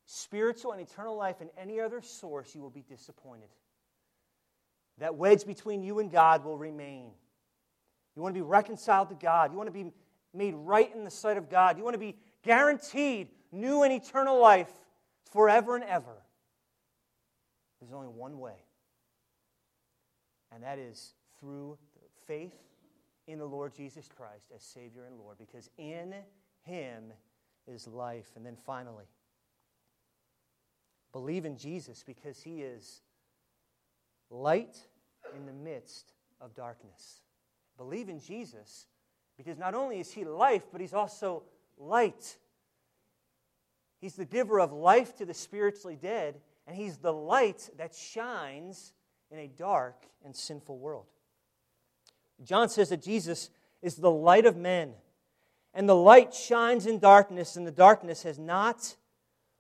spiritual 0.07 0.73
and 0.73 0.81
eternal 0.81 1.17
life 1.17 1.41
in 1.41 1.49
any 1.59 1.81
other 1.81 2.01
source, 2.01 2.55
you 2.55 2.61
will 2.61 2.71
be 2.71 2.85
disappointed. 2.89 3.49
That 4.99 5.17
wedge 5.17 5.45
between 5.45 5.83
you 5.83 5.99
and 5.99 6.13
God 6.13 6.45
will 6.45 6.57
remain. 6.57 7.11
You 8.15 8.23
want 8.23 8.33
to 8.33 8.41
be 8.41 8.47
reconciled 8.47 9.09
to 9.09 9.17
God. 9.17 9.51
You 9.51 9.57
want 9.57 9.67
to 9.67 9.73
be 9.73 9.91
made 10.33 10.55
right 10.55 10.95
in 10.95 11.03
the 11.03 11.11
sight 11.11 11.37
of 11.37 11.51
God. 11.51 11.79
You 11.79 11.83
want 11.83 11.95
to 11.95 11.99
be 11.99 12.17
guaranteed 12.45 13.27
new 13.51 13.83
and 13.83 13.93
eternal 13.93 14.41
life 14.41 14.71
forever 15.33 15.75
and 15.75 15.83
ever. 15.83 16.24
There's 17.85 17.95
only 17.95 18.09
one 18.09 18.39
way, 18.39 18.65
and 20.51 20.63
that 20.63 20.79
is 20.79 21.13
through 21.39 21.77
faith 22.27 22.55
in 23.27 23.39
the 23.39 23.45
Lord 23.45 23.75
Jesus 23.75 24.09
Christ 24.09 24.47
as 24.55 24.63
Savior 24.63 25.05
and 25.07 25.19
Lord, 25.19 25.37
because 25.37 25.69
in 25.77 26.15
Him 26.63 27.13
is 27.67 27.87
life. 27.87 28.31
And 28.37 28.47
then 28.47 28.57
finally, 28.65 29.05
believe 31.13 31.45
in 31.45 31.59
Jesus 31.59 32.03
because 32.07 32.41
He 32.41 32.63
is 32.63 33.03
light 34.31 34.79
in 35.37 35.45
the 35.45 35.53
midst 35.53 36.15
of 36.41 36.55
darkness. 36.55 37.21
Believe 37.77 38.09
in 38.09 38.19
Jesus 38.19 38.87
because 39.37 39.59
not 39.59 39.75
only 39.75 40.01
is 40.01 40.11
he 40.11 40.25
life, 40.25 40.63
but 40.73 40.81
he's 40.81 40.95
also 40.95 41.43
light. 41.77 42.39
He's 44.01 44.15
the 44.15 44.25
giver 44.25 44.61
of 44.61 44.73
life 44.73 45.17
to 45.17 45.27
the 45.27 45.35
spiritually 45.35 45.99
dead, 46.01 46.41
and 46.67 46.77
he's 46.77 46.97
the 46.99 47.13
light 47.13 47.69
that 47.77 47.95
shines 47.95 48.93
in 49.31 49.39
a 49.39 49.49
dark 49.49 50.07
and 50.25 50.35
sinful 50.35 50.79
world. 50.79 51.07
John 52.43 52.69
says 52.69 52.89
that 52.89 53.03
Jesus 53.03 53.51
is 53.83 53.97
the 53.97 54.11
light 54.11 54.47
of 54.47 54.57
men, 54.57 54.93
and 55.73 55.89
the 55.89 55.97
light 55.97 56.35
shines 56.35 56.87
in 56.87 56.99
darkness, 56.99 57.57
and 57.57 57.67
the 57.67 57.73
darkness 57.73 58.23
has 58.23 58.39
not 58.39 58.97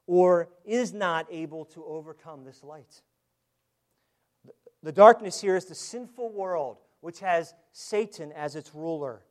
or 0.06 0.48
is 0.64 0.92
not 0.92 1.26
able 1.30 1.64
to 1.64 1.84
overcome 1.84 2.44
this 2.44 2.62
light. 2.62 3.02
The 4.82 4.92
darkness 4.92 5.40
here 5.40 5.56
is 5.56 5.64
the 5.64 5.74
sinful 5.74 6.30
world, 6.30 6.76
which 7.00 7.20
has 7.20 7.54
Satan 7.72 8.32
as 8.32 8.54
its 8.54 8.74
ruler. 8.74 9.22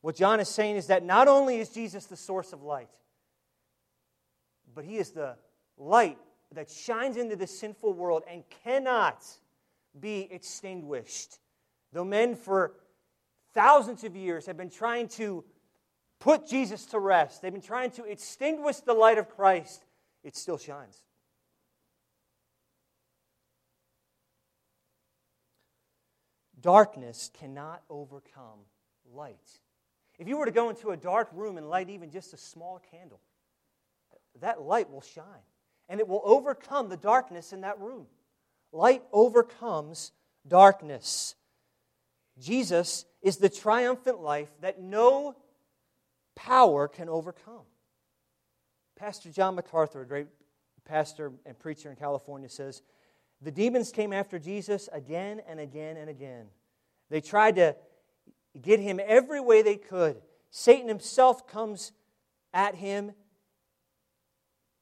What 0.00 0.14
John 0.14 0.38
is 0.38 0.48
saying 0.48 0.76
is 0.76 0.86
that 0.88 1.02
not 1.02 1.28
only 1.28 1.58
is 1.58 1.70
Jesus 1.70 2.06
the 2.06 2.16
source 2.16 2.52
of 2.52 2.62
light, 2.62 2.90
but 4.74 4.84
he 4.84 4.98
is 4.98 5.10
the 5.10 5.36
light 5.76 6.18
that 6.54 6.70
shines 6.70 7.16
into 7.16 7.36
the 7.36 7.46
sinful 7.46 7.92
world 7.92 8.22
and 8.30 8.42
cannot 8.64 9.24
be 9.98 10.28
extinguished. 10.30 11.38
Though 11.92 12.04
men 12.04 12.34
for 12.34 12.74
thousands 13.52 14.04
of 14.04 14.16
years 14.16 14.46
have 14.46 14.56
been 14.56 14.70
trying 14.70 15.08
to 15.08 15.44
put 16.18 16.46
Jesus 16.46 16.86
to 16.86 16.98
rest, 16.98 17.42
they've 17.42 17.52
been 17.52 17.60
trying 17.60 17.90
to 17.92 18.04
extinguish 18.04 18.78
the 18.78 18.94
light 18.94 19.18
of 19.18 19.28
Christ, 19.28 19.84
it 20.22 20.36
still 20.36 20.58
shines. 20.58 21.02
Darkness 26.60 27.30
cannot 27.34 27.82
overcome 27.90 28.60
light. 29.12 29.60
If 30.18 30.28
you 30.28 30.38
were 30.38 30.46
to 30.46 30.50
go 30.50 30.70
into 30.70 30.90
a 30.90 30.96
dark 30.96 31.28
room 31.32 31.58
and 31.58 31.68
light 31.68 31.90
even 31.90 32.10
just 32.10 32.32
a 32.32 32.38
small 32.38 32.80
candle, 32.90 33.20
that 34.40 34.62
light 34.62 34.90
will 34.90 35.02
shine 35.02 35.42
and 35.88 36.00
it 36.00 36.08
will 36.08 36.22
overcome 36.24 36.88
the 36.88 36.96
darkness 36.96 37.52
in 37.52 37.62
that 37.62 37.78
room. 37.78 38.06
Light 38.72 39.02
overcomes 39.12 40.12
darkness. 40.46 41.34
Jesus 42.40 43.04
is 43.22 43.36
the 43.36 43.48
triumphant 43.48 44.20
life 44.20 44.50
that 44.60 44.80
no 44.80 45.36
power 46.34 46.88
can 46.88 47.08
overcome. 47.08 47.62
Pastor 48.96 49.30
John 49.30 49.54
MacArthur, 49.54 50.02
a 50.02 50.06
great 50.06 50.26
pastor 50.84 51.32
and 51.46 51.58
preacher 51.58 51.90
in 51.90 51.96
California, 51.96 52.48
says 52.48 52.82
the 53.40 53.50
demons 53.50 53.92
came 53.92 54.12
after 54.12 54.38
Jesus 54.38 54.88
again 54.92 55.40
and 55.48 55.60
again 55.60 55.96
and 55.96 56.08
again. 56.08 56.46
They 57.10 57.20
tried 57.20 57.56
to 57.56 57.76
get 58.60 58.80
him 58.80 59.00
every 59.04 59.40
way 59.40 59.62
they 59.62 59.76
could. 59.76 60.20
Satan 60.50 60.88
himself 60.88 61.46
comes 61.46 61.92
at 62.52 62.74
him 62.76 63.12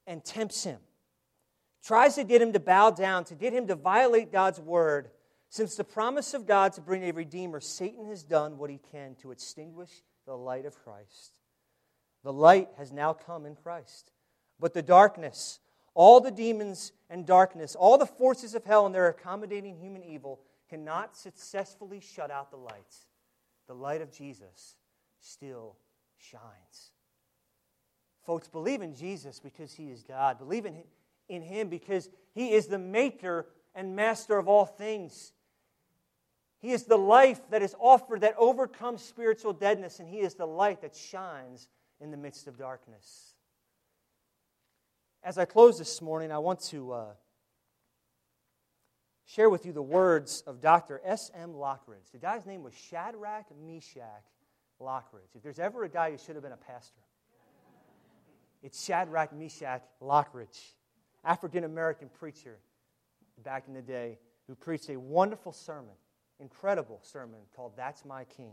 and 0.07 0.25
tempts 0.25 0.65
him, 0.65 0.79
tries 1.83 2.14
to 2.14 2.25
get 2.25 2.40
him 2.40 2.53
to 2.53 2.61
bow 2.61 2.90
down, 2.90 3.25
to 3.25 3.35
get 3.35 3.53
him 3.53 3.66
to 3.66 3.75
violate 3.75 4.33
God's 4.33 4.61
word. 4.61 5.11
Since 5.49 5.75
the 5.75 5.85
promise 5.85 6.33
of 6.33 6.47
God 6.47 6.73
to 6.75 6.81
bring 6.81 7.05
a 7.05 7.12
Redeemer, 7.12 7.61
Satan 7.61 8.07
has 8.07 8.23
done 8.23 8.57
what 8.57 8.71
he 8.71 8.81
can 8.90 9.14
to 9.16 9.33
extinguish 9.33 9.90
the 10.27 10.37
light 10.37 10.64
of 10.64 10.83
Christ. 10.83 11.33
The 12.25 12.33
light 12.33 12.68
has 12.79 12.92
now 12.92 13.12
come 13.12 13.45
in 13.45 13.57
Christ. 13.57 14.12
But 14.61 14.75
the 14.75 14.83
darkness, 14.83 15.59
all 15.95 16.21
the 16.21 16.31
demons 16.31 16.92
and 17.11 17.27
darkness, 17.27 17.75
all 17.75 17.99
the 17.99 18.07
forces 18.07 18.55
of 18.55 18.64
hell 18.64 18.87
and 18.87 18.95
their 18.95 19.09
accommodating 19.09 19.77
human 19.77 20.05
evil 20.05 20.40
cannot 20.71 21.16
successfully 21.16 22.01
shut 22.01 22.31
out 22.31 22.51
the 22.51 22.57
light. 22.57 22.95
The 23.66 23.75
light 23.75 24.01
of 24.01 24.11
Jesus 24.11 24.77
still 25.21 25.77
shines. 26.16 26.92
Folks, 28.25 28.49
believe 28.49 28.83
in 28.83 28.95
Jesus 28.95 29.40
because 29.40 29.75
he 29.75 29.90
is 29.90 30.03
God. 30.03 30.38
Believe 30.38 30.64
in, 30.64 30.85
in 31.33 31.42
him 31.42 31.68
because 31.68 32.09
he 32.35 32.53
is 32.53 32.66
the 32.66 32.79
maker 32.79 33.47
and 33.75 33.97
master 33.97 34.38
of 34.38 34.49
all 34.49 34.66
things. 34.66 35.33
He 36.61 36.71
is 36.71 36.85
the 36.85 36.97
life 36.97 37.40
that 37.51 37.62
is 37.62 37.75
offered 37.79 38.21
that 38.21 38.35
overcomes 38.38 39.03
spiritual 39.03 39.53
deadness, 39.53 39.99
and 39.99 40.09
he 40.09 40.21
is 40.21 40.35
the 40.35 40.47
light 40.47 40.83
that 40.83 40.95
shines 40.95 41.68
in 42.01 42.11
the 42.11 42.16
midst 42.16 42.47
of 42.47 42.57
darkness. 42.57 43.35
As 45.25 45.38
I 45.38 45.45
close 45.45 45.79
this 45.79 46.01
morning, 46.03 46.31
I 46.31 46.38
want 46.38 46.61
to 46.64 46.92
uh, 46.92 47.05
share 49.25 49.49
with 49.49 49.66
you 49.66 49.73
the 49.73 49.83
words 49.83 50.42
of 50.47 50.61
Dr. 50.61 51.01
S.M. 51.05 51.55
Lockridge. 51.55 52.11
The 52.12 52.18
guy's 52.18 52.45
name 52.45 52.62
was 52.62 52.75
Shadrach 52.75 53.47
Meshach 53.64 54.25
Lockridge. 54.81 55.35
If 55.35 55.42
there's 55.42 55.59
ever 55.59 55.85
a 55.85 55.88
guy 55.88 56.11
who 56.11 56.18
should 56.18 56.35
have 56.35 56.42
been 56.42 56.53
a 56.53 56.57
pastor, 56.57 57.01
it's 58.62 58.85
Shadrach 58.85 59.33
Meshach 59.33 59.83
Lockridge, 60.01 60.61
African 61.25 61.65
American 61.65 62.09
preacher 62.09 62.59
back 63.43 63.65
in 63.69 63.75
the 63.75 63.83
day 63.83 64.19
who 64.47 64.55
preached 64.55 64.89
a 64.91 64.99
wonderful 64.99 65.53
sermon, 65.53 65.95
incredible 66.41 67.01
sermon 67.03 67.41
called 67.55 67.73
That's 67.77 68.05
My 68.05 68.25
King. 68.25 68.53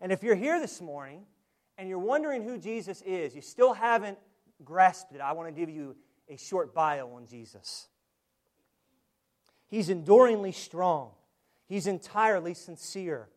And 0.00 0.12
if 0.12 0.22
you're 0.22 0.34
here 0.34 0.60
this 0.60 0.80
morning 0.80 1.24
and 1.76 1.88
you're 1.88 1.98
wondering 1.98 2.42
who 2.42 2.58
Jesus 2.58 3.02
is, 3.02 3.34
you 3.34 3.42
still 3.42 3.72
haven't 3.72 4.18
grasped 4.64 5.14
it, 5.14 5.20
I 5.20 5.32
want 5.32 5.48
to 5.48 5.58
give 5.58 5.70
you 5.70 5.96
a 6.28 6.36
short 6.36 6.74
bio 6.74 7.08
on 7.10 7.26
Jesus. 7.26 7.88
He's 9.66 9.88
enduringly 9.88 10.52
strong, 10.52 11.10
he's 11.68 11.86
entirely 11.86 12.54
sincere, 12.54 13.28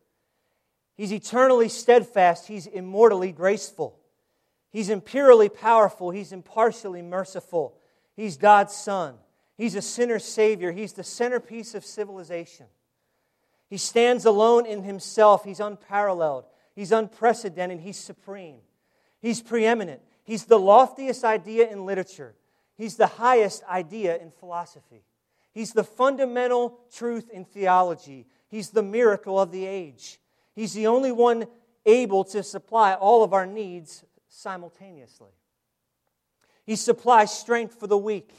he's 0.96 1.12
eternally 1.12 1.68
steadfast, 1.68 2.46
he's 2.46 2.66
immortally 2.66 3.32
graceful, 3.32 3.98
he's 4.70 4.90
imperially 4.90 5.48
powerful, 5.48 6.10
he's 6.10 6.32
impartially 6.32 7.02
merciful, 7.02 7.76
he's 8.16 8.36
God's 8.36 8.74
Son. 8.74 9.14
He's 9.56 9.74
a 9.74 9.82
sinner's 9.82 10.24
Savior. 10.24 10.72
He's 10.72 10.92
the 10.92 11.04
centerpiece 11.04 11.74
of 11.74 11.84
civilization. 11.84 12.66
He 13.70 13.76
stands 13.78 14.24
alone 14.24 14.66
in 14.66 14.82
himself. 14.82 15.44
He's 15.44 15.60
unparalleled. 15.60 16.44
He's 16.74 16.92
unprecedented. 16.92 17.80
He's 17.80 17.96
supreme. 17.96 18.56
He's 19.20 19.40
preeminent. 19.40 20.02
He's 20.24 20.44
the 20.44 20.58
loftiest 20.58 21.24
idea 21.24 21.70
in 21.70 21.86
literature. 21.86 22.34
He's 22.76 22.96
the 22.96 23.06
highest 23.06 23.62
idea 23.64 24.16
in 24.16 24.30
philosophy. 24.30 25.04
He's 25.52 25.72
the 25.72 25.84
fundamental 25.84 26.80
truth 26.92 27.30
in 27.30 27.44
theology. 27.44 28.26
He's 28.48 28.70
the 28.70 28.82
miracle 28.82 29.38
of 29.38 29.52
the 29.52 29.64
age. 29.66 30.18
He's 30.54 30.74
the 30.74 30.88
only 30.88 31.12
one 31.12 31.46
able 31.86 32.24
to 32.24 32.42
supply 32.42 32.94
all 32.94 33.22
of 33.22 33.32
our 33.32 33.46
needs 33.46 34.04
simultaneously. 34.28 35.30
He 36.64 36.76
supplies 36.76 37.36
strength 37.36 37.78
for 37.78 37.86
the 37.86 37.98
weak. 37.98 38.32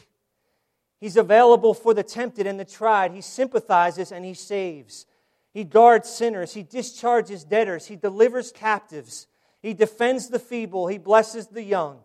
He's 1.00 1.18
available 1.18 1.74
for 1.74 1.94
the 1.94 2.04
tempted 2.04 2.48
and 2.48 2.60
the 2.60 2.66
tried. 2.66 3.12
He 3.12 3.22
sympathizes 3.22 4.12
and 4.12 4.26
he 4.26 4.34
saves. 4.34 5.06
He 5.54 5.64
guards 5.64 6.10
sinners. 6.10 6.54
He 6.54 6.64
discharges 6.64 7.44
debtors. 7.44 7.86
He 7.86 7.96
delivers 7.96 8.52
captives. 8.52 9.28
He 9.62 9.74
defends 9.74 10.30
the 10.30 10.40
feeble. 10.40 10.88
He 10.88 10.98
blesses 10.98 11.48
the 11.48 11.64
young. 11.64 12.00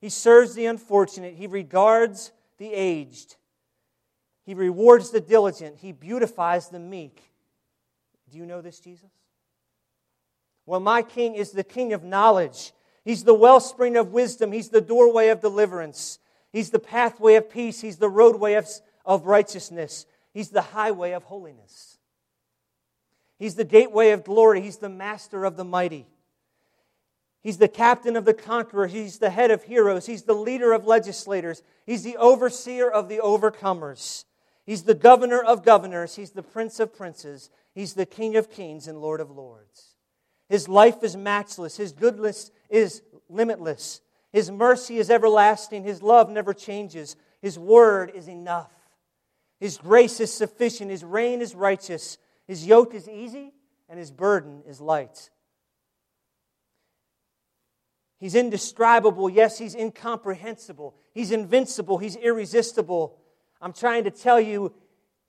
He 0.00 0.08
serves 0.08 0.54
the 0.54 0.66
unfortunate. 0.66 1.34
He 1.34 1.46
regards 1.46 2.32
the 2.58 2.72
aged. 2.72 3.36
He 4.44 4.54
rewards 4.54 5.10
the 5.10 5.20
diligent. 5.20 5.78
He 5.78 5.92
beautifies 5.92 6.68
the 6.68 6.78
meek. 6.78 7.22
Do 8.30 8.38
you 8.38 8.46
know 8.46 8.60
this, 8.60 8.78
Jesus? 8.78 9.10
Well, 10.66 10.80
my 10.80 11.02
king 11.02 11.34
is 11.34 11.50
the 11.50 11.64
king 11.64 11.92
of 11.92 12.04
knowledge. 12.04 12.72
He's 13.04 13.24
the 13.24 13.34
wellspring 13.34 13.96
of 13.96 14.12
wisdom. 14.12 14.52
He's 14.52 14.70
the 14.70 14.80
doorway 14.80 15.28
of 15.28 15.40
deliverance. 15.40 16.18
He's 16.52 16.70
the 16.70 16.78
pathway 16.78 17.34
of 17.34 17.50
peace. 17.50 17.80
He's 17.80 17.98
the 17.98 18.08
roadway 18.08 18.54
of, 18.54 18.68
of 19.04 19.26
righteousness. 19.26 20.06
He's 20.32 20.48
the 20.48 20.62
highway 20.62 21.12
of 21.12 21.24
holiness. 21.24 21.98
He's 23.38 23.56
the 23.56 23.64
gateway 23.64 24.10
of 24.10 24.24
glory. 24.24 24.60
He's 24.62 24.78
the 24.78 24.88
master 24.88 25.44
of 25.44 25.56
the 25.56 25.64
mighty. 25.64 26.06
He's 27.42 27.58
the 27.58 27.68
captain 27.68 28.16
of 28.16 28.24
the 28.24 28.32
conqueror. 28.32 28.86
He's 28.86 29.18
the 29.18 29.28
head 29.28 29.50
of 29.50 29.64
heroes. 29.64 30.06
He's 30.06 30.22
the 30.22 30.32
leader 30.32 30.72
of 30.72 30.86
legislators. 30.86 31.62
He's 31.84 32.02
the 32.02 32.16
overseer 32.16 32.88
of 32.88 33.10
the 33.10 33.18
overcomers. 33.18 34.24
He's 34.64 34.84
the 34.84 34.94
governor 34.94 35.42
of 35.42 35.62
governors. 35.62 36.16
He's 36.16 36.30
the 36.30 36.42
prince 36.42 36.80
of 36.80 36.96
princes. 36.96 37.50
He's 37.74 37.92
the 37.92 38.06
king 38.06 38.36
of 38.36 38.50
kings 38.50 38.88
and 38.88 39.02
lord 39.02 39.20
of 39.20 39.30
lords. 39.30 39.93
His 40.48 40.68
life 40.68 41.02
is 41.02 41.16
matchless. 41.16 41.76
His 41.76 41.92
goodness 41.92 42.50
is 42.68 43.02
limitless. 43.28 44.00
His 44.32 44.50
mercy 44.50 44.98
is 44.98 45.10
everlasting. 45.10 45.84
His 45.84 46.02
love 46.02 46.30
never 46.30 46.52
changes. 46.52 47.16
His 47.40 47.58
word 47.58 48.12
is 48.14 48.28
enough. 48.28 48.72
His 49.60 49.78
grace 49.78 50.20
is 50.20 50.32
sufficient. 50.32 50.90
His 50.90 51.04
reign 51.04 51.40
is 51.40 51.54
righteous. 51.54 52.18
His 52.46 52.66
yoke 52.66 52.94
is 52.94 53.08
easy 53.08 53.52
and 53.88 53.98
his 53.98 54.10
burden 54.10 54.62
is 54.66 54.80
light. 54.80 55.30
He's 58.18 58.34
indescribable. 58.34 59.28
Yes, 59.28 59.58
he's 59.58 59.74
incomprehensible. 59.74 60.94
He's 61.12 61.30
invincible. 61.30 61.98
He's 61.98 62.16
irresistible. 62.16 63.18
I'm 63.60 63.72
trying 63.72 64.04
to 64.04 64.10
tell 64.10 64.40
you, 64.40 64.72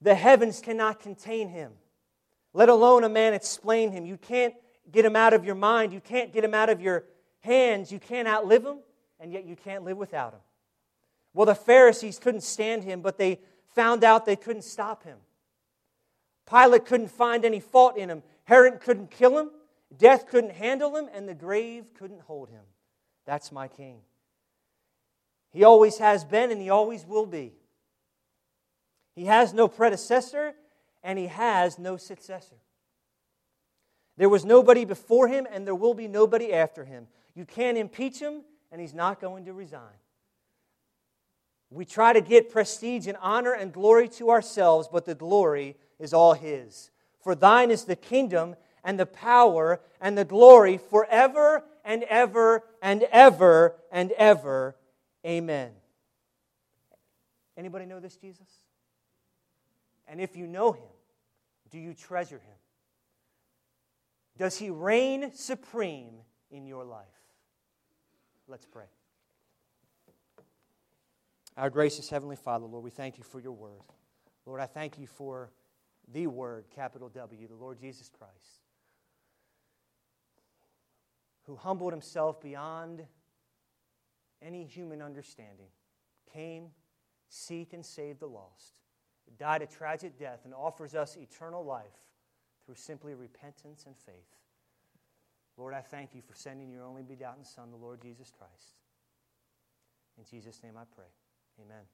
the 0.01 0.15
heavens 0.15 0.61
cannot 0.61 0.99
contain 0.99 1.49
him, 1.49 1.73
let 2.53 2.69
alone 2.69 3.03
a 3.03 3.09
man 3.09 3.33
explain 3.33 3.91
him. 3.91 4.05
You 4.05 4.17
can't 4.17 4.53
get 4.91 5.05
him 5.05 5.15
out 5.15 5.33
of 5.33 5.45
your 5.45 5.55
mind. 5.55 5.93
You 5.93 6.01
can't 6.01 6.33
get 6.33 6.43
him 6.43 6.53
out 6.53 6.69
of 6.69 6.81
your 6.81 7.03
hands. 7.41 7.91
You 7.91 7.99
can't 7.99 8.27
outlive 8.27 8.65
him, 8.65 8.79
and 9.19 9.31
yet 9.31 9.45
you 9.45 9.55
can't 9.55 9.83
live 9.83 9.97
without 9.97 10.33
him. 10.33 10.39
Well, 11.33 11.45
the 11.45 11.55
Pharisees 11.55 12.19
couldn't 12.19 12.41
stand 12.41 12.83
him, 12.83 13.01
but 13.01 13.17
they 13.17 13.39
found 13.73 14.03
out 14.03 14.25
they 14.25 14.35
couldn't 14.35 14.63
stop 14.63 15.03
him. 15.03 15.17
Pilate 16.49 16.85
couldn't 16.85 17.11
find 17.11 17.43
any 17.43 17.59
fault 17.59 17.97
in 17.97 18.09
him. 18.09 18.23
Herod 18.45 18.79
couldn't 18.79 19.11
kill 19.11 19.37
him. 19.37 19.51
Death 19.97 20.27
couldn't 20.27 20.53
handle 20.53 20.95
him, 20.95 21.09
and 21.13 21.27
the 21.27 21.33
grave 21.33 21.93
couldn't 21.93 22.21
hold 22.21 22.49
him. 22.49 22.63
That's 23.25 23.51
my 23.51 23.67
king. 23.67 23.99
He 25.51 25.63
always 25.63 25.97
has 25.97 26.23
been, 26.23 26.51
and 26.51 26.61
he 26.61 26.69
always 26.69 27.05
will 27.05 27.25
be. 27.25 27.53
He 29.15 29.25
has 29.25 29.53
no 29.53 29.67
predecessor, 29.67 30.53
and 31.03 31.17
he 31.17 31.27
has 31.27 31.79
no 31.79 31.97
successor. 31.97 32.55
There 34.17 34.29
was 34.29 34.45
nobody 34.45 34.85
before 34.85 35.27
him, 35.27 35.47
and 35.51 35.65
there 35.65 35.75
will 35.75 35.93
be 35.93 36.07
nobody 36.07 36.53
after 36.53 36.85
him. 36.85 37.07
You 37.33 37.45
can't 37.45 37.77
impeach 37.77 38.19
him, 38.19 38.43
and 38.71 38.79
he's 38.79 38.93
not 38.93 39.19
going 39.19 39.45
to 39.45 39.53
resign. 39.53 39.81
We 41.69 41.83
try 41.83 42.13
to 42.13 42.21
get 42.21 42.49
prestige 42.49 43.07
and 43.07 43.17
honor 43.21 43.53
and 43.53 43.73
glory 43.73 44.07
to 44.09 44.29
ourselves, 44.29 44.87
but 44.91 45.05
the 45.05 45.15
glory 45.15 45.75
is 45.99 46.13
all 46.13 46.33
his. 46.33 46.91
For 47.19 47.35
thine 47.35 47.71
is 47.71 47.83
the 47.83 47.95
kingdom 47.95 48.55
and 48.83 48.99
the 48.99 49.05
power 49.05 49.81
and 49.99 50.17
the 50.17 50.25
glory 50.25 50.77
forever 50.77 51.63
and 51.83 52.03
ever 52.03 52.63
and 52.81 53.03
ever 53.11 53.75
and 53.91 54.11
ever. 54.13 54.75
Amen. 55.25 55.71
Anybody 57.57 57.85
know 57.85 57.99
this 57.99 58.15
Jesus? 58.15 58.47
And 60.07 60.21
if 60.21 60.35
you 60.35 60.45
know 60.45 60.73
him, 60.73 60.83
do 61.71 61.79
you 61.79 61.93
treasure 61.93 62.37
him? 62.37 62.54
Does 64.37 64.57
he 64.57 64.69
reign 64.69 65.31
supreme 65.33 66.15
in 66.51 66.65
your 66.65 66.83
life? 66.83 67.05
Let's 68.47 68.65
pray. 68.65 68.85
Our 71.57 71.69
gracious 71.69 72.09
Heavenly 72.09 72.35
Father, 72.35 72.65
Lord, 72.65 72.83
we 72.83 72.91
thank 72.91 73.17
you 73.17 73.23
for 73.23 73.39
your 73.39 73.53
word. 73.53 73.81
Lord, 74.45 74.59
I 74.59 74.65
thank 74.65 74.99
you 74.99 75.07
for 75.07 75.51
the 76.13 76.27
Word, 76.27 76.65
capital 76.73 77.09
W, 77.09 77.47
the 77.47 77.55
Lord 77.55 77.79
Jesus 77.79 78.09
Christ, 78.09 78.61
who 81.43 81.55
humbled 81.55 81.93
himself 81.93 82.41
beyond 82.41 83.05
any 84.41 84.65
human 84.65 85.01
understanding, 85.01 85.67
came, 86.31 86.67
seek, 87.29 87.73
and 87.73 87.83
save 87.83 88.19
the 88.19 88.27
lost, 88.27 88.81
died 89.39 89.61
a 89.61 89.65
tragic 89.65 90.19
death, 90.19 90.41
and 90.45 90.53
offers 90.53 90.93
us 90.93 91.17
eternal 91.17 91.63
life 91.63 91.85
through 92.65 92.75
simply 92.75 93.13
repentance 93.13 93.85
and 93.85 93.95
faith. 94.05 94.35
Lord, 95.57 95.73
I 95.73 95.81
thank 95.81 96.13
you 96.13 96.21
for 96.21 96.35
sending 96.35 96.69
your 96.69 96.83
only 96.83 97.03
begotten 97.03 97.45
Son, 97.45 97.71
the 97.71 97.77
Lord 97.77 98.01
Jesus 98.01 98.31
Christ. 98.37 98.75
In 100.17 100.25
Jesus' 100.25 100.61
name 100.63 100.73
I 100.77 100.83
pray. 100.95 101.05
Amen. 101.63 101.85